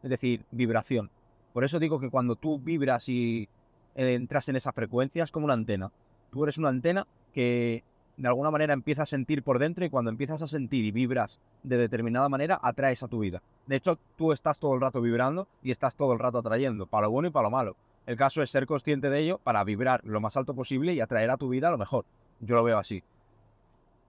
es 0.04 0.10
decir, 0.10 0.46
vibración. 0.52 1.10
Por 1.54 1.64
eso 1.64 1.80
digo 1.80 2.00
que 2.00 2.10
cuando 2.10 2.36
tú 2.36 2.60
vibras 2.60 3.10
y 3.10 3.48
entras 3.96 4.50
en 4.50 4.56
esa 4.56 4.72
frecuencia 4.72 5.24
es 5.24 5.32
como 5.32 5.46
una 5.46 5.54
antena. 5.54 5.92
Tú 6.32 6.44
eres 6.44 6.58
una 6.58 6.70
antena 6.70 7.08
que 7.32 7.84
de 8.18 8.28
alguna 8.28 8.52
manera 8.52 8.74
empiezas 8.74 9.04
a 9.04 9.06
sentir 9.12 9.44
por 9.44 9.60
dentro 9.60 9.86
y 9.86 9.90
cuando 9.90 10.12
empiezas 10.12 10.42
a 10.42 10.48
sentir 10.48 10.86
y 10.86 10.92
vibras 10.92 11.40
de 11.64 11.78
determinada 11.78 12.30
manera, 12.30 12.60
atraes 12.62 13.04
a 13.04 13.08
tu 13.08 13.20
vida. 13.20 13.42
De 13.66 13.76
hecho, 13.76 13.98
tú 14.18 14.32
estás 14.32 14.60
todo 14.60 14.76
el 14.76 14.82
rato 14.82 15.02
vibrando 15.02 15.48
y 15.64 15.72
estás 15.72 15.96
todo 15.96 16.14
el 16.14 16.20
rato 16.20 16.38
atrayendo, 16.40 16.86
para 16.86 17.08
lo 17.08 17.12
bueno 17.12 17.30
y 17.30 17.32
para 17.32 17.44
lo 17.44 17.52
malo. 17.52 17.76
El 18.06 18.18
caso 18.18 18.42
es 18.42 18.50
ser 18.50 18.68
consciente 18.68 19.10
de 19.10 19.20
ello 19.20 19.40
para 19.40 19.64
vibrar 19.64 20.02
lo 20.04 20.20
más 20.20 20.36
alto 20.38 20.54
posible 20.54 20.94
y 20.94 21.00
atraer 21.00 21.32
a 21.32 21.38
tu 21.38 21.50
vida 21.50 21.72
lo 21.72 21.78
mejor. 21.78 22.06
Yo 22.42 22.56
lo 22.56 22.64
veo 22.64 22.78
así. 22.78 23.04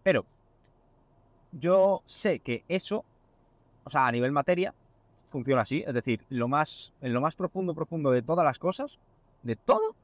Pero 0.03 0.27
yo 1.53 2.03
sé 2.05 2.41
que 2.41 2.65
eso, 2.69 3.05
o 3.85 3.91
sea, 3.91 4.07
a 4.07 4.13
nivel 4.13 4.33
materia, 4.33 4.75
funciona 5.31 5.63
así. 5.63 5.85
Es 5.87 5.95
decir, 5.95 6.25
lo 6.29 6.49
más, 6.49 6.93
en 7.01 7.13
lo 7.13 7.21
más 7.21 7.37
profundo, 7.37 7.75
profundo 7.75 8.11
de 8.11 8.23
todas 8.23 8.45
las 8.45 8.59
cosas, 8.59 8.99
de 9.43 9.57
todo, 9.57 9.95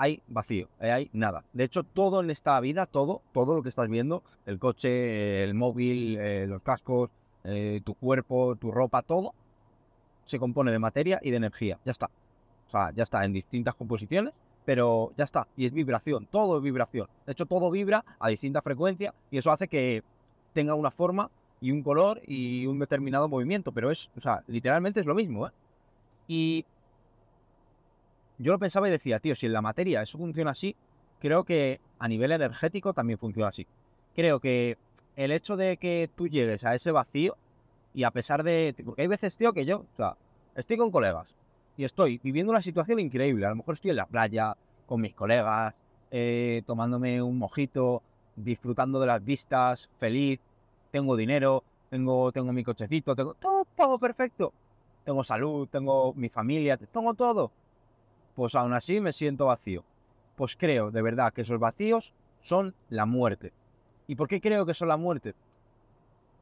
hay 0.00 0.22
vacío, 0.28 0.66
hay 0.78 1.10
nada. 1.12 1.44
De 1.52 1.64
hecho, 1.64 1.82
todo 1.84 2.22
en 2.22 2.30
esta 2.30 2.58
vida, 2.60 2.86
todo, 2.86 3.20
todo 3.34 3.54
lo 3.54 3.62
que 3.62 3.68
estás 3.68 3.86
viendo, 3.86 4.22
el 4.46 4.58
coche, 4.58 5.44
el 5.44 5.52
móvil, 5.52 6.16
eh, 6.18 6.46
los 6.46 6.62
cascos, 6.62 7.10
eh, 7.44 7.82
tu 7.84 7.92
cuerpo, 7.92 8.56
tu 8.56 8.72
ropa, 8.72 9.02
todo, 9.02 9.34
se 10.24 10.38
compone 10.38 10.72
de 10.72 10.78
materia 10.78 11.20
y 11.22 11.30
de 11.30 11.36
energía. 11.36 11.78
Ya 11.84 11.92
está. 11.92 12.06
O 12.68 12.70
sea, 12.70 12.92
ya 12.92 13.02
está 13.02 13.26
en 13.26 13.34
distintas 13.34 13.74
composiciones, 13.74 14.32
pero 14.64 15.12
ya 15.18 15.24
está. 15.24 15.46
Y 15.54 15.66
es 15.66 15.72
vibración, 15.74 16.26
todo 16.30 16.56
es 16.56 16.62
vibración. 16.62 17.06
De 17.26 17.32
hecho, 17.32 17.44
todo 17.44 17.70
vibra 17.70 18.02
a 18.18 18.30
distinta 18.30 18.62
frecuencia 18.62 19.12
y 19.30 19.36
eso 19.36 19.50
hace 19.50 19.68
que 19.68 20.02
tenga 20.54 20.74
una 20.74 20.90
forma 20.90 21.30
y 21.60 21.72
un 21.72 21.82
color 21.82 22.22
y 22.26 22.64
un 22.64 22.78
determinado 22.78 23.28
movimiento. 23.28 23.70
Pero 23.70 23.90
es, 23.90 24.10
o 24.16 24.20
sea, 24.22 24.44
literalmente 24.46 25.00
es 25.00 25.04
lo 25.04 25.14
mismo, 25.14 25.46
¿eh? 25.46 25.50
Y 26.26 26.64
yo 28.40 28.52
lo 28.52 28.58
pensaba 28.58 28.88
y 28.88 28.90
decía, 28.90 29.20
tío, 29.20 29.34
si 29.34 29.46
en 29.46 29.52
la 29.52 29.60
materia 29.60 30.00
eso 30.00 30.16
funciona 30.16 30.52
así, 30.52 30.74
creo 31.20 31.44
que 31.44 31.78
a 31.98 32.08
nivel 32.08 32.32
energético 32.32 32.94
también 32.94 33.18
funciona 33.18 33.48
así. 33.48 33.66
Creo 34.14 34.40
que 34.40 34.78
el 35.14 35.30
hecho 35.30 35.58
de 35.58 35.76
que 35.76 36.08
tú 36.16 36.26
llegues 36.26 36.64
a 36.64 36.74
ese 36.74 36.90
vacío 36.90 37.36
y 37.92 38.04
a 38.04 38.10
pesar 38.10 38.42
de... 38.42 38.74
Porque 38.82 39.02
hay 39.02 39.08
veces, 39.08 39.36
tío, 39.36 39.52
que 39.52 39.66
yo, 39.66 39.80
o 39.80 39.96
sea, 39.96 40.16
estoy 40.54 40.78
con 40.78 40.90
colegas 40.90 41.34
y 41.76 41.84
estoy 41.84 42.18
viviendo 42.22 42.50
una 42.50 42.62
situación 42.62 42.98
increíble. 42.98 43.44
A 43.44 43.50
lo 43.50 43.56
mejor 43.56 43.74
estoy 43.74 43.90
en 43.90 43.96
la 43.96 44.06
playa 44.06 44.56
con 44.86 45.02
mis 45.02 45.14
colegas, 45.14 45.74
eh, 46.10 46.62
tomándome 46.64 47.20
un 47.20 47.36
mojito, 47.36 48.02
disfrutando 48.36 49.00
de 49.00 49.06
las 49.06 49.22
vistas, 49.22 49.90
feliz, 49.98 50.40
tengo 50.90 51.14
dinero, 51.14 51.62
tengo, 51.90 52.32
tengo 52.32 52.54
mi 52.54 52.64
cochecito, 52.64 53.14
tengo 53.14 53.34
todo, 53.34 53.66
todo 53.76 53.98
perfecto. 53.98 54.54
Tengo 55.04 55.24
salud, 55.24 55.68
tengo 55.68 56.14
mi 56.14 56.30
familia, 56.30 56.78
tengo 56.78 57.12
todo. 57.12 57.52
Pues 58.40 58.54
aún 58.54 58.72
así 58.72 59.02
me 59.02 59.12
siento 59.12 59.44
vacío. 59.44 59.84
Pues 60.34 60.56
creo 60.56 60.90
de 60.90 61.02
verdad 61.02 61.30
que 61.30 61.42
esos 61.42 61.58
vacíos 61.58 62.14
son 62.40 62.74
la 62.88 63.04
muerte. 63.04 63.52
¿Y 64.06 64.14
por 64.14 64.28
qué 64.28 64.40
creo 64.40 64.64
que 64.64 64.72
son 64.72 64.88
la 64.88 64.96
muerte? 64.96 65.34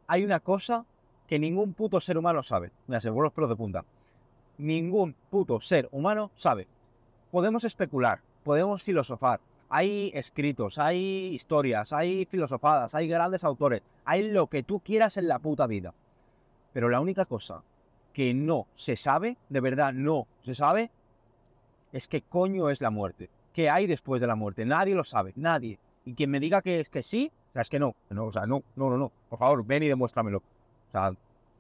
Hay 0.07 0.23
una 0.23 0.39
cosa 0.39 0.87
que 1.27 1.41
ningún 1.41 1.75
puto 1.75 2.01
ser 2.01 2.17
humano 2.17 2.45
sabe. 2.45 2.71
Me 2.87 2.99
aseguro 2.99 3.25
los 3.25 3.33
pelos 3.33 3.51
de 3.51 3.57
punta 3.57 3.85
ningún 4.59 5.17
puto 5.29 5.61
ser 5.61 5.89
humano 5.91 6.31
sabe. 6.37 6.69
Podemos 7.33 7.65
especular, 7.65 8.21
podemos 8.45 8.81
filosofar. 8.85 9.41
Hay 9.69 10.13
escritos, 10.15 10.79
hay 10.79 11.35
historias, 11.35 11.93
hay 11.93 12.27
filosofadas, 12.27 12.95
hay 12.95 13.09
grandes 13.09 13.43
autores, 13.43 13.83
hay 14.05 14.31
lo 14.31 14.47
que 14.47 14.63
tú 14.63 14.79
quieras 14.79 15.17
en 15.17 15.27
la 15.27 15.41
puta 15.41 15.67
vida. 15.67 15.93
Pero 16.73 16.91
la 16.91 17.01
única 17.01 17.25
cosa 17.25 17.65
que 18.13 18.35
no 18.35 18.69
se 18.77 18.95
sabe, 18.95 19.37
de 19.49 19.61
verdad 19.61 19.93
no 19.93 20.29
se 20.43 20.55
sabe, 20.55 20.93
es 21.93 22.09
qué 22.09 22.23
coño 22.23 22.71
es 22.71 22.81
la 22.81 22.91
muerte. 22.91 23.31
¿Qué 23.53 23.71
hay 23.71 23.87
después 23.87 24.21
de 24.21 24.27
la 24.27 24.37
muerte? 24.37 24.65
Nadie 24.65 24.95
lo 24.95 25.05
sabe, 25.05 25.33
nadie. 25.37 25.79
Y 26.05 26.15
quien 26.15 26.31
me 26.31 26.41
diga 26.41 26.63
que 26.63 26.81
es 26.81 26.89
que 26.89 27.03
sí, 27.03 27.31
o 27.51 27.53
sea, 27.53 27.63
es 27.63 27.69
que 27.69 27.79
no, 27.79 27.95
no, 28.11 28.27
o 28.27 28.33
sea, 28.33 28.47
no, 28.47 28.63
no, 28.77 28.91
no, 28.91 28.99
no. 28.99 29.13
Por 29.29 29.39
favor, 29.39 29.65
ven 29.65 29.83
y 29.83 29.89
demuéstramelo. 29.89 30.39
O 30.39 30.93
sea, 30.93 31.13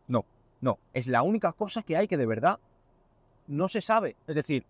no, 0.07 0.25
no. 0.61 0.79
Es 0.95 1.07
la 1.07 1.23
única 1.23 1.53
cosa 1.53 1.83
que 1.83 1.97
hay 1.97 2.09
que 2.09 2.17
de 2.17 2.27
verdad 2.27 2.59
no 3.47 3.69
se 3.69 3.81
sabe. 3.81 4.17
Es 4.27 4.35
decir, 4.35 4.65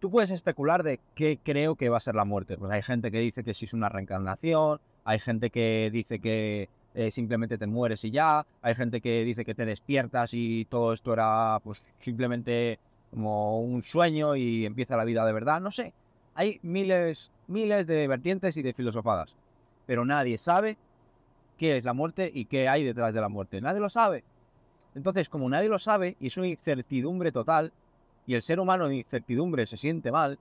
tú 0.00 0.10
puedes 0.10 0.30
especular 0.30 0.82
de 0.82 1.00
qué 1.14 1.38
creo 1.42 1.76
que 1.76 1.88
va 1.88 1.98
a 1.98 2.00
ser 2.00 2.14
la 2.14 2.24
muerte. 2.24 2.56
Pues 2.56 2.70
hay 2.72 2.82
gente 2.82 3.10
que 3.10 3.20
dice 3.20 3.44
que 3.44 3.54
si 3.54 3.66
es 3.66 3.74
una 3.74 3.88
reencarnación, 3.88 4.80
hay 5.04 5.18
gente 5.18 5.50
que 5.50 5.90
dice 5.92 6.18
que 6.18 6.68
eh, 6.94 7.10
simplemente 7.10 7.56
te 7.56 7.66
mueres 7.66 8.04
y 8.04 8.10
ya, 8.10 8.44
hay 8.62 8.74
gente 8.74 9.00
que 9.00 9.24
dice 9.24 9.44
que 9.44 9.54
te 9.54 9.64
despiertas 9.64 10.34
y 10.34 10.64
todo 10.64 10.92
esto 10.92 11.12
era 11.12 11.60
pues 11.62 11.84
simplemente 12.00 12.80
como 13.10 13.60
un 13.60 13.82
sueño 13.82 14.36
y 14.36 14.66
empieza 14.66 14.96
la 14.96 15.04
vida 15.04 15.24
de 15.24 15.32
verdad, 15.32 15.60
no 15.60 15.70
sé. 15.70 15.92
Hay 16.34 16.60
miles, 16.62 17.30
miles 17.48 17.86
de 17.86 18.06
vertientes 18.06 18.56
y 18.56 18.62
de 18.62 18.72
filosofadas, 18.72 19.36
pero 19.86 20.04
nadie 20.04 20.38
sabe 20.38 20.78
qué 21.58 21.76
es 21.76 21.84
la 21.84 21.92
muerte 21.92 22.30
y 22.32 22.46
qué 22.46 22.68
hay 22.68 22.84
detrás 22.84 23.12
de 23.12 23.20
la 23.20 23.28
muerte. 23.28 23.60
Nadie 23.60 23.80
lo 23.80 23.88
sabe. 23.88 24.24
Entonces, 24.94 25.28
como 25.28 25.48
nadie 25.48 25.68
lo 25.68 25.78
sabe 25.78 26.16
y 26.20 26.28
es 26.28 26.36
una 26.36 26.48
incertidumbre 26.48 27.32
total, 27.32 27.72
y 28.26 28.34
el 28.34 28.42
ser 28.42 28.60
humano 28.60 28.86
en 28.86 28.92
incertidumbre 28.92 29.66
se 29.66 29.76
siente 29.76 30.12
mal, 30.12 30.38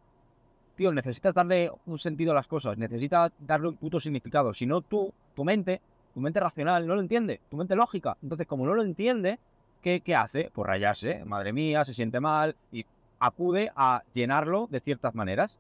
tío, 0.75 0.91
necesitas 0.91 1.33
darle 1.33 1.71
un 1.88 1.97
sentido 1.97 2.31
a 2.31 2.35
las 2.35 2.47
cosas, 2.47 2.77
necesitas 2.77 3.31
darle 3.39 3.69
un 3.69 3.77
puto 3.77 3.99
significado. 3.99 4.53
Si 4.53 4.65
no, 4.65 4.81
tú, 4.81 5.13
tu 5.35 5.43
mente, 5.43 5.81
tu 6.13 6.19
mente 6.19 6.39
racional, 6.39 6.85
no 6.85 6.95
lo 6.95 7.01
entiende, 7.01 7.41
tu 7.49 7.57
mente 7.57 7.75
lógica. 7.75 8.15
Entonces, 8.21 8.47
como 8.47 8.65
no 8.65 8.75
lo 8.75 8.83
entiende, 8.83 9.39
¿qué, 9.81 10.01
qué 10.01 10.15
hace? 10.15 10.51
Pues 10.53 10.67
rayarse, 10.67 11.24
madre 11.25 11.53
mía, 11.53 11.86
se 11.86 11.93
siente 11.93 12.19
mal 12.19 12.55
y 12.71 12.86
acude 13.19 13.71
a 13.75 14.03
llenarlo 14.13 14.67
de 14.69 14.79
ciertas 14.79 15.15
maneras, 15.15 15.57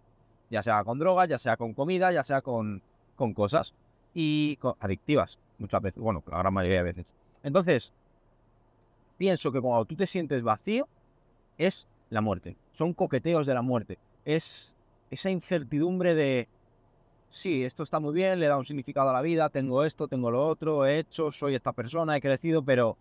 ya 0.49 0.63
sea 0.63 0.83
con 0.83 0.99
drogas, 0.99 1.27
ya 1.27 1.39
sea 1.39 1.57
con 1.57 1.73
comida, 1.73 2.11
ya 2.11 2.23
sea 2.23 2.41
con, 2.41 2.81
con 3.15 3.33
cosas 3.33 3.73
y 4.13 4.57
adictivas, 4.79 5.39
muchas 5.57 5.81
veces, 5.81 6.01
bueno, 6.01 6.23
la 6.27 6.39
gran 6.39 6.53
mayoría 6.53 6.77
de 6.77 6.83
veces. 6.83 7.05
Entonces, 7.43 7.93
pienso 9.17 9.51
que 9.51 9.61
cuando 9.61 9.85
tú 9.85 9.95
te 9.95 10.07
sientes 10.07 10.41
vacío, 10.41 10.87
es 11.57 11.87
la 12.09 12.21
muerte. 12.21 12.55
Son 12.73 12.93
coqueteos 12.93 13.45
de 13.45 13.53
la 13.53 13.61
muerte. 13.61 13.99
Es 14.25 14.75
esa 15.11 15.29
incertidumbre 15.29 16.15
de, 16.15 16.47
sí, 17.29 17.63
esto 17.63 17.83
está 17.83 17.99
muy 17.99 18.13
bien, 18.13 18.39
le 18.39 18.47
da 18.47 18.57
un 18.57 18.65
significado 18.65 19.09
a 19.09 19.13
la 19.13 19.21
vida, 19.21 19.49
tengo 19.49 19.83
esto, 19.83 20.07
tengo 20.07 20.31
lo 20.31 20.47
otro, 20.47 20.85
he 20.85 20.99
hecho, 20.99 21.31
soy 21.31 21.55
esta 21.55 21.73
persona, 21.73 22.15
he 22.15 22.21
crecido, 22.21 22.63
pero 22.63 22.97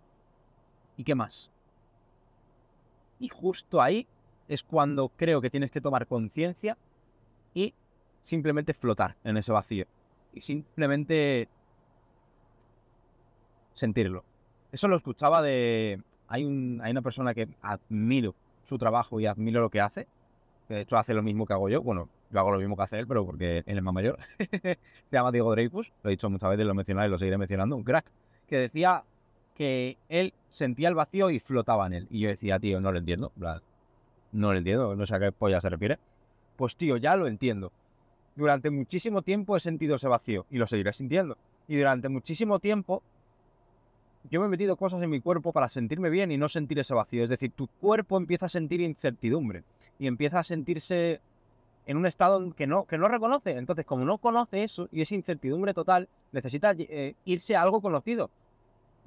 ¿y 0.99 1.05
qué 1.05 1.15
más? 1.15 1.51
Y 3.19 3.29
justo 3.29 3.81
ahí 3.81 4.07
es 4.49 4.63
cuando 4.63 5.09
creo 5.17 5.41
que 5.41 5.49
tienes 5.49 5.71
que 5.71 5.81
tomar 5.81 6.07
conciencia 6.07 6.77
y 7.55 7.73
simplemente 8.23 8.75
flotar 8.75 9.17
en 9.25 9.37
ese 9.37 9.53
vacío. 9.53 9.87
Y 10.35 10.41
simplemente 10.43 11.49
sentirlo. 13.73 14.25
Eso 14.73 14.89
lo 14.89 14.97
escuchaba 14.97 15.41
de... 15.41 16.03
Hay, 16.27 16.45
un, 16.45 16.81
hay 16.83 16.91
una 16.91 17.01
persona 17.01 17.33
que 17.33 17.49
admiro 17.63 18.35
su 18.65 18.77
trabajo 18.77 19.19
y 19.21 19.27
admiro 19.27 19.61
lo 19.61 19.71
que 19.71 19.81
hace. 19.81 20.07
De 20.69 20.83
hecho, 20.83 20.99
hace 20.99 21.15
lo 21.15 21.23
mismo 21.23 21.47
que 21.47 21.55
hago 21.55 21.71
yo. 21.71 21.81
Bueno, 21.81 22.11
yo 22.31 22.41
hago 22.41 22.51
lo 22.51 22.59
mismo 22.59 22.77
que 22.77 22.83
hace 22.83 22.99
él, 22.99 23.07
pero 23.07 23.25
porque 23.25 23.63
él 23.65 23.79
es 23.79 23.83
más 23.83 23.95
mayor. 23.95 24.19
Se 24.39 24.79
llama 25.11 25.33
Diego 25.33 25.51
Dreyfus. 25.53 25.93
Lo 26.03 26.11
he 26.11 26.13
dicho 26.13 26.29
muchas 26.29 26.51
veces, 26.51 26.67
lo 26.67 26.73
he 26.73 26.75
mencionado 26.75 27.09
y 27.09 27.11
lo 27.11 27.19
seguiré 27.19 27.39
mencionando. 27.39 27.77
Un 27.77 27.85
crack. 27.85 28.11
Que 28.47 28.59
decía 28.59 29.05
que 29.59 29.99
él 30.09 30.33
sentía 30.53 30.89
el 30.89 30.95
vacío 30.95 31.31
y 31.31 31.41
flotaba 31.41 31.87
en 31.89 31.93
él. 31.93 32.07
Y 32.11 32.21
yo 32.21 32.29
decía, 32.29 32.59
tío, 32.59 32.81
no 32.81 32.93
lo 32.93 32.99
entiendo. 32.99 33.33
No 34.33 34.53
lo 34.53 34.59
entiendo. 34.59 34.95
No 34.95 35.05
sé 35.05 35.17
a 35.17 35.19
qué 35.19 35.33
polla 35.33 35.61
se 35.61 35.69
refiere. 35.69 35.99
Pues, 36.57 36.77
tío, 36.77 36.97
ya 36.97 37.17
lo 37.17 37.27
entiendo. 37.27 37.73
Durante 38.37 38.71
muchísimo 38.71 39.23
tiempo 39.23 39.57
he 39.57 39.61
sentido 39.61 39.97
ese 39.97 40.07
vacío 40.07 40.47
y 40.49 40.59
lo 40.59 40.67
seguiré 40.67 40.93
sintiendo. 40.93 41.37
Y 41.67 41.77
durante 41.77 42.09
muchísimo 42.09 42.61
tiempo 42.61 43.03
yo 44.31 44.41
me 44.41 44.47
he 44.47 44.49
metido 44.49 44.77
cosas 44.77 45.03
en 45.03 45.11
mi 45.11 45.21
cuerpo 45.21 45.53
para 45.53 45.69
sentirme 45.69 46.09
bien 46.09 46.31
y 46.31 46.39
no 46.39 46.49
sentir 46.49 46.79
ese 46.79 46.95
vacío. 46.95 47.25
Es 47.25 47.31
decir, 47.31 47.51
tu 47.51 47.67
cuerpo 47.67 48.17
empieza 48.17 48.47
a 48.47 48.49
sentir 48.49 48.81
incertidumbre 48.81 49.65
y 49.99 50.07
empieza 50.07 50.39
a 50.39 50.45
sentirse 50.45 51.21
en 51.87 51.97
un 51.97 52.07
estado 52.07 52.55
que 52.55 52.67
no, 52.69 52.85
que 52.85 52.97
no 52.97 53.09
reconoce. 53.09 53.57
Entonces, 53.57 53.85
como 53.85 54.05
no 54.05 54.19
conoce 54.19 54.63
eso 54.63 54.89
y 54.93 55.01
es 55.01 55.11
incertidumbre 55.11 55.75
total, 55.75 56.09
necesita 56.31 56.75
eh, 56.79 57.15
irse 57.25 57.57
a 57.57 57.63
algo 57.63 57.81
conocido. 57.81 58.31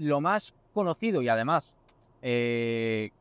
Lo 0.02 0.20
más 0.20 0.56
conocido 0.74 1.22
y 1.22 1.30
además 1.30 1.76
eh, 2.24 3.12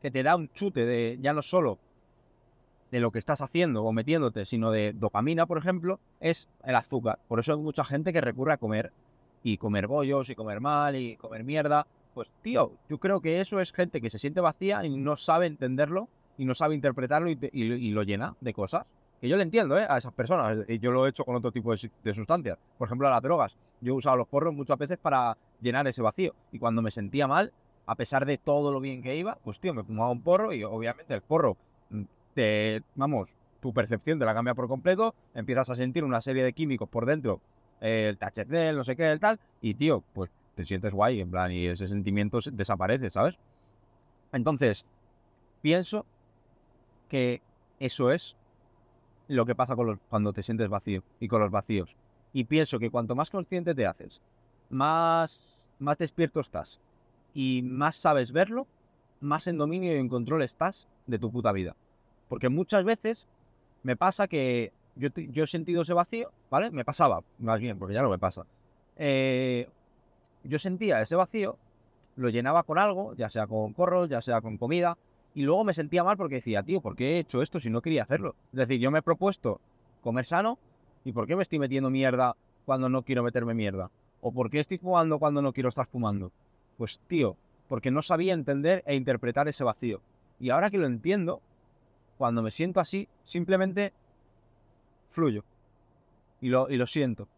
que 0.00 0.12
te 0.12 0.22
da 0.22 0.36
un 0.36 0.48
chute 0.52 0.86
de 0.86 1.18
ya 1.20 1.32
no 1.32 1.42
solo 1.42 1.78
de 2.92 3.00
lo 3.00 3.10
que 3.10 3.18
estás 3.18 3.40
haciendo 3.40 3.82
o 3.82 3.92
metiéndote, 3.92 4.44
sino 4.44 4.70
de 4.70 4.92
dopamina, 4.92 5.46
por 5.46 5.58
ejemplo, 5.58 5.98
es 6.20 6.48
el 6.62 6.76
azúcar. 6.76 7.18
Por 7.26 7.40
eso 7.40 7.54
hay 7.54 7.58
mucha 7.58 7.84
gente 7.84 8.12
que 8.12 8.20
recurre 8.20 8.52
a 8.52 8.56
comer 8.56 8.92
y 9.42 9.56
comer 9.56 9.88
bollos 9.88 10.30
y 10.30 10.36
comer 10.36 10.60
mal 10.60 10.94
y 10.94 11.16
comer 11.16 11.42
mierda. 11.42 11.88
Pues 12.14 12.30
tío, 12.40 12.70
yo 12.88 12.98
creo 12.98 13.20
que 13.20 13.40
eso 13.40 13.58
es 13.58 13.72
gente 13.72 14.00
que 14.00 14.10
se 14.10 14.20
siente 14.20 14.40
vacía 14.40 14.84
y 14.84 14.96
no 14.96 15.16
sabe 15.16 15.46
entenderlo 15.46 16.08
y 16.38 16.44
no 16.44 16.54
sabe 16.54 16.76
interpretarlo 16.76 17.30
y, 17.30 17.90
lo 17.90 18.04
llena 18.04 18.36
de 18.40 18.54
cosas. 18.54 18.86
Que 19.24 19.30
yo 19.30 19.38
le 19.38 19.42
entiendo 19.42 19.78
¿eh? 19.78 19.86
a 19.88 19.96
esas 19.96 20.12
personas. 20.12 20.66
Yo 20.66 20.90
lo 20.90 21.06
he 21.06 21.08
hecho 21.08 21.24
con 21.24 21.34
otro 21.34 21.50
tipo 21.50 21.72
de, 21.74 22.12
sustancias. 22.12 22.58
Por 22.76 22.88
ejemplo, 22.88 23.08
a 23.08 23.10
las 23.10 23.22
drogas. 23.22 23.56
Yo 23.80 23.94
he 23.94 23.96
usado 23.96 24.18
los 24.18 24.28
porros 24.28 24.52
muchas 24.52 24.76
veces 24.76 24.98
para 24.98 25.38
llenar 25.62 25.88
ese 25.88 26.02
vacío. 26.02 26.34
Y 26.52 26.58
cuando 26.58 26.82
me 26.82 26.90
sentía 26.90 27.26
mal, 27.26 27.50
a 27.86 27.94
pesar 27.94 28.26
de 28.26 28.36
todo 28.36 28.70
lo 28.70 28.80
bien 28.80 29.02
que 29.02 29.16
iba, 29.16 29.38
pues 29.42 29.60
tío, 29.60 29.72
me 29.72 29.82
fumaba 29.82 30.10
un 30.10 30.20
porro 30.20 30.52
y 30.52 30.62
obviamente 30.62 31.14
el 31.14 31.22
porro 31.22 31.56
mm, 31.88 32.02
te, 32.34 32.82
vamos, 32.96 33.34
tu 33.62 33.72
percepción 33.72 34.18
te 34.18 34.26
la 34.26 34.34
cambia 34.34 34.54
por 34.54 34.68
completo, 34.68 35.14
empiezas 35.34 35.70
a 35.70 35.74
sentir 35.74 36.04
una 36.04 36.20
serie 36.20 36.44
de 36.44 36.52
químicos 36.52 36.90
por 36.90 37.06
dentro, 37.06 37.40
el 37.80 38.18
THC, 38.18 38.52
el 38.52 38.76
no 38.76 38.84
sé 38.84 38.94
qué, 38.94 39.10
el 39.10 39.20
tal, 39.20 39.40
y 39.62 39.72
tío, 39.72 40.04
pues 40.12 40.30
te 40.54 40.66
sientes 40.66 40.92
guay, 40.92 41.22
en 41.22 41.30
plan, 41.30 41.50
y 41.50 41.64
ese 41.64 41.88
sentimiento 41.88 42.40
desaparece, 42.52 43.10
¿sabes? 43.10 43.36
Entonces, 44.32 44.84
pienso 45.62 46.04
que 47.08 47.40
eso 47.80 48.12
es 48.12 48.36
lo 49.28 49.46
que 49.46 49.54
pasa 49.54 49.76
con 49.76 50.00
cuando 50.08 50.32
te 50.32 50.42
sientes 50.42 50.68
vacío 50.68 51.02
y 51.20 51.28
con 51.28 51.40
los 51.40 51.50
vacíos. 51.50 51.96
Y 52.32 52.44
pienso 52.44 52.78
que 52.78 52.90
cuanto 52.90 53.14
más 53.14 53.30
consciente 53.30 53.74
te 53.74 53.86
haces, 53.86 54.20
más, 54.70 55.68
más 55.78 55.98
despierto 55.98 56.40
estás 56.40 56.80
y 57.32 57.62
más 57.62 57.96
sabes 57.96 58.32
verlo, 58.32 58.66
más 59.20 59.46
en 59.46 59.58
dominio 59.58 59.94
y 59.94 59.98
en 59.98 60.08
control 60.08 60.42
estás 60.42 60.88
de 61.06 61.18
tu 61.18 61.30
puta 61.30 61.52
vida. 61.52 61.76
Porque 62.28 62.48
muchas 62.48 62.84
veces 62.84 63.26
me 63.82 63.96
pasa 63.96 64.28
que 64.28 64.72
yo, 64.96 65.08
yo 65.14 65.44
he 65.44 65.46
sentido 65.46 65.82
ese 65.82 65.92
vacío, 65.92 66.30
¿vale? 66.50 66.70
Me 66.70 66.84
pasaba, 66.84 67.22
más 67.38 67.60
bien, 67.60 67.78
porque 67.78 67.94
ya 67.94 68.02
no 68.02 68.10
me 68.10 68.18
pasa. 68.18 68.42
Eh, 68.96 69.68
yo 70.44 70.58
sentía 70.58 71.00
ese 71.02 71.16
vacío, 71.16 71.56
lo 72.16 72.28
llenaba 72.28 72.62
con 72.62 72.78
algo, 72.78 73.14
ya 73.14 73.30
sea 73.30 73.46
con 73.46 73.72
corros, 73.72 74.08
ya 74.08 74.22
sea 74.22 74.40
con 74.40 74.56
comida, 74.56 74.96
y 75.34 75.42
luego 75.42 75.64
me 75.64 75.74
sentía 75.74 76.04
mal 76.04 76.16
porque 76.16 76.36
decía, 76.36 76.62
tío, 76.62 76.80
¿por 76.80 76.94
qué 76.94 77.14
he 77.14 77.18
hecho 77.18 77.42
esto 77.42 77.58
si 77.58 77.68
no 77.68 77.82
quería 77.82 78.04
hacerlo? 78.04 78.36
Es 78.52 78.58
decir, 78.60 78.80
yo 78.80 78.90
me 78.90 79.00
he 79.00 79.02
propuesto 79.02 79.60
comer 80.00 80.24
sano, 80.24 80.58
¿y 81.04 81.12
por 81.12 81.26
qué 81.26 81.34
me 81.34 81.42
estoy 81.42 81.58
metiendo 81.58 81.90
mierda 81.90 82.36
cuando 82.64 82.88
no 82.88 83.02
quiero 83.02 83.24
meterme 83.24 83.52
mierda? 83.52 83.90
¿O 84.20 84.32
por 84.32 84.48
qué 84.48 84.60
estoy 84.60 84.78
fumando 84.78 85.18
cuando 85.18 85.42
no 85.42 85.52
quiero 85.52 85.68
estar 85.68 85.86
fumando? 85.86 86.30
Pues, 86.78 87.00
tío, 87.08 87.36
porque 87.68 87.90
no 87.90 88.00
sabía 88.00 88.32
entender 88.32 88.82
e 88.86 88.94
interpretar 88.94 89.48
ese 89.48 89.64
vacío. 89.64 90.00
Y 90.38 90.50
ahora 90.50 90.70
que 90.70 90.78
lo 90.78 90.86
entiendo, 90.86 91.42
cuando 92.16 92.42
me 92.42 92.50
siento 92.50 92.80
así, 92.80 93.08
simplemente 93.24 93.92
fluyo. 95.10 95.44
Y 96.40 96.48
lo, 96.48 96.70
y 96.70 96.76
lo 96.76 96.86
siento. 96.86 97.28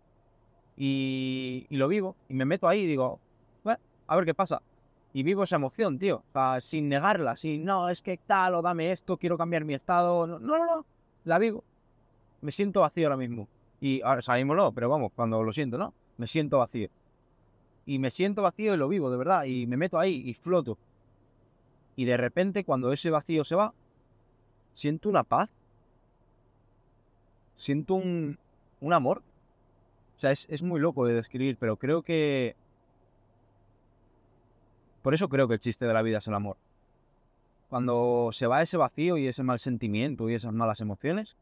Y, 0.77 1.67
y, 1.71 1.77
lo 1.77 1.89
vivo. 1.89 2.17
Y 2.29 2.35
me 2.35 2.45
meto 2.45 2.69
ahí 2.69 2.81
y 2.81 2.87
digo, 2.87 3.21
a 4.07 4.17
ver 4.17 4.25
qué 4.25 4.35
pasa. 4.35 4.63
Y 5.17 5.23
vivo 5.23 5.45
esa 5.45 5.57
emoción, 5.57 5.99
tío. 5.99 6.17
O 6.29 6.33
sea, 6.35 6.61
sin 6.61 6.91
negarla, 6.91 7.39
sin, 7.39 7.65
no, 7.65 7.89
es 7.89 8.03
que 8.03 8.19
tal, 8.19 8.55
o 8.55 8.61
dame 8.61 8.93
esto, 8.93 9.17
quiero 9.17 9.39
cambiar 9.39 9.65
mi 9.65 9.73
estado. 9.73 10.27
No, 10.27 10.39
no, 10.39 10.59
no. 10.59 10.85
La 11.25 11.39
vivo. 11.39 11.65
Me 12.43 12.53
siento 12.53 12.83
vacío 12.83 13.07
ahora 13.07 13.17
mismo. 13.17 13.49
Y 13.81 14.03
ahora 14.03 14.21
salimos 14.21 14.59
no, 14.59 14.73
pero 14.73 14.91
vamos, 14.91 15.13
cuando 15.17 15.43
lo 15.43 15.55
siento, 15.55 15.79
¿no? 15.79 15.95
Me 16.19 16.27
siento 16.27 16.59
vacío. 16.59 16.91
Y 17.87 17.99
me 17.99 18.11
siento 18.11 18.43
vacío 18.43 18.75
y 18.75 18.77
lo 18.77 18.89
vivo, 18.89 19.11
de 19.11 19.17
verdad. 19.17 19.45
Y 19.45 19.67
me 19.67 19.79
meto 19.79 19.99
ahí 19.99 20.23
y 20.23 20.35
floto. 20.35 20.77
Y 21.97 22.05
de 22.05 22.19
repente, 22.19 22.63
cuando 22.65 22.93
ese 22.93 23.09
vacío 23.09 23.43
se 23.43 23.55
va, 23.55 23.73
siento 24.75 25.09
una 25.09 25.25
paz. 25.25 25.49
Siento 27.55 27.95
un, 27.95 28.39
un 28.83 28.93
amor. 28.93 29.23
O 30.19 30.21
sea, 30.21 30.31
es, 30.31 30.47
es 30.51 30.63
muy 30.63 30.79
loco 30.79 31.07
de 31.07 31.15
describir, 31.15 31.57
pero 31.59 31.79
creo 31.79 32.03
que... 32.03 32.55
Por 35.07 35.15
eso 35.15 35.29
creo 35.29 35.47
que 35.47 35.55
el 35.55 35.61
chiste 35.61 35.87
de 35.87 35.95
la 35.95 36.03
vida 36.03 36.19
es 36.19 36.27
el 36.27 36.35
amor. 36.35 36.57
Cuando 37.69 38.31
se 38.33 38.49
va 38.49 38.63
ese 38.63 38.77
vacío 38.77 39.17
y 39.17 39.29
ese 39.29 39.45
mal 39.45 39.61
sentimiento 39.61 40.29
y 40.29 40.35
esas 40.35 40.53
malas 40.53 40.81
emociones, 40.81 41.37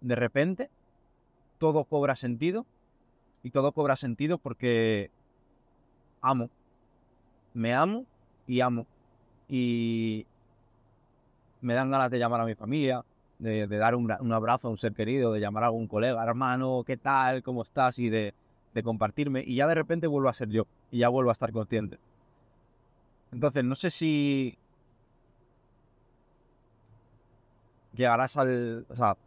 de 0.00 0.14
repente 0.14 0.70
todo 1.58 1.84
cobra 1.84 2.16
sentido. 2.16 2.64
Y 3.42 3.50
todo 3.50 3.72
cobra 3.72 3.96
sentido 3.96 4.38
porque 4.38 5.10
amo. 6.22 6.48
Me 7.52 7.74
amo 7.74 8.06
y 8.46 8.62
amo. 8.62 8.86
Y, 9.46 10.24
me 11.60 11.74
dan 11.74 11.90
ganas 11.90 12.10
de 12.10 12.18
llamar 12.18 12.40
a 12.40 12.46
mi 12.46 12.54
familia, 12.54 13.04
de, 13.38 13.66
dar 13.66 13.94
un, 13.94 14.10
abrazo 14.10 14.68
a 14.68 14.70
un 14.70 14.78
ser 14.78 14.94
querido, 14.94 15.34
de 15.34 15.40
llamar 15.40 15.64
a 15.64 15.66
algún 15.66 15.86
colega, 15.86 16.24
hermano, 16.24 16.82
¿qué 16.86 16.96
tal? 16.96 17.42
¿Cómo 17.42 17.60
estás? 17.60 17.98
Y 17.98 18.08
de, 18.08 18.32
compartirme. 18.82 19.44
Y 19.46 19.56
ya 19.56 19.66
de 19.66 19.74
repente 19.74 20.06
vuelvo 20.06 20.30
a 20.30 20.32
ser 20.32 20.48
yo 20.48 20.66
y 20.90 21.00
ya 21.00 21.10
vuelvo 21.10 21.28
a 21.28 21.34
estar 21.34 21.52
consciente. 21.52 21.98
Entonces, 23.36 23.64
no 23.64 23.74
sé 23.74 23.90
si 23.90 24.56
llegarás 27.92 28.38
al. 28.38 28.86
O 28.88 28.96
sea, 28.96 29.18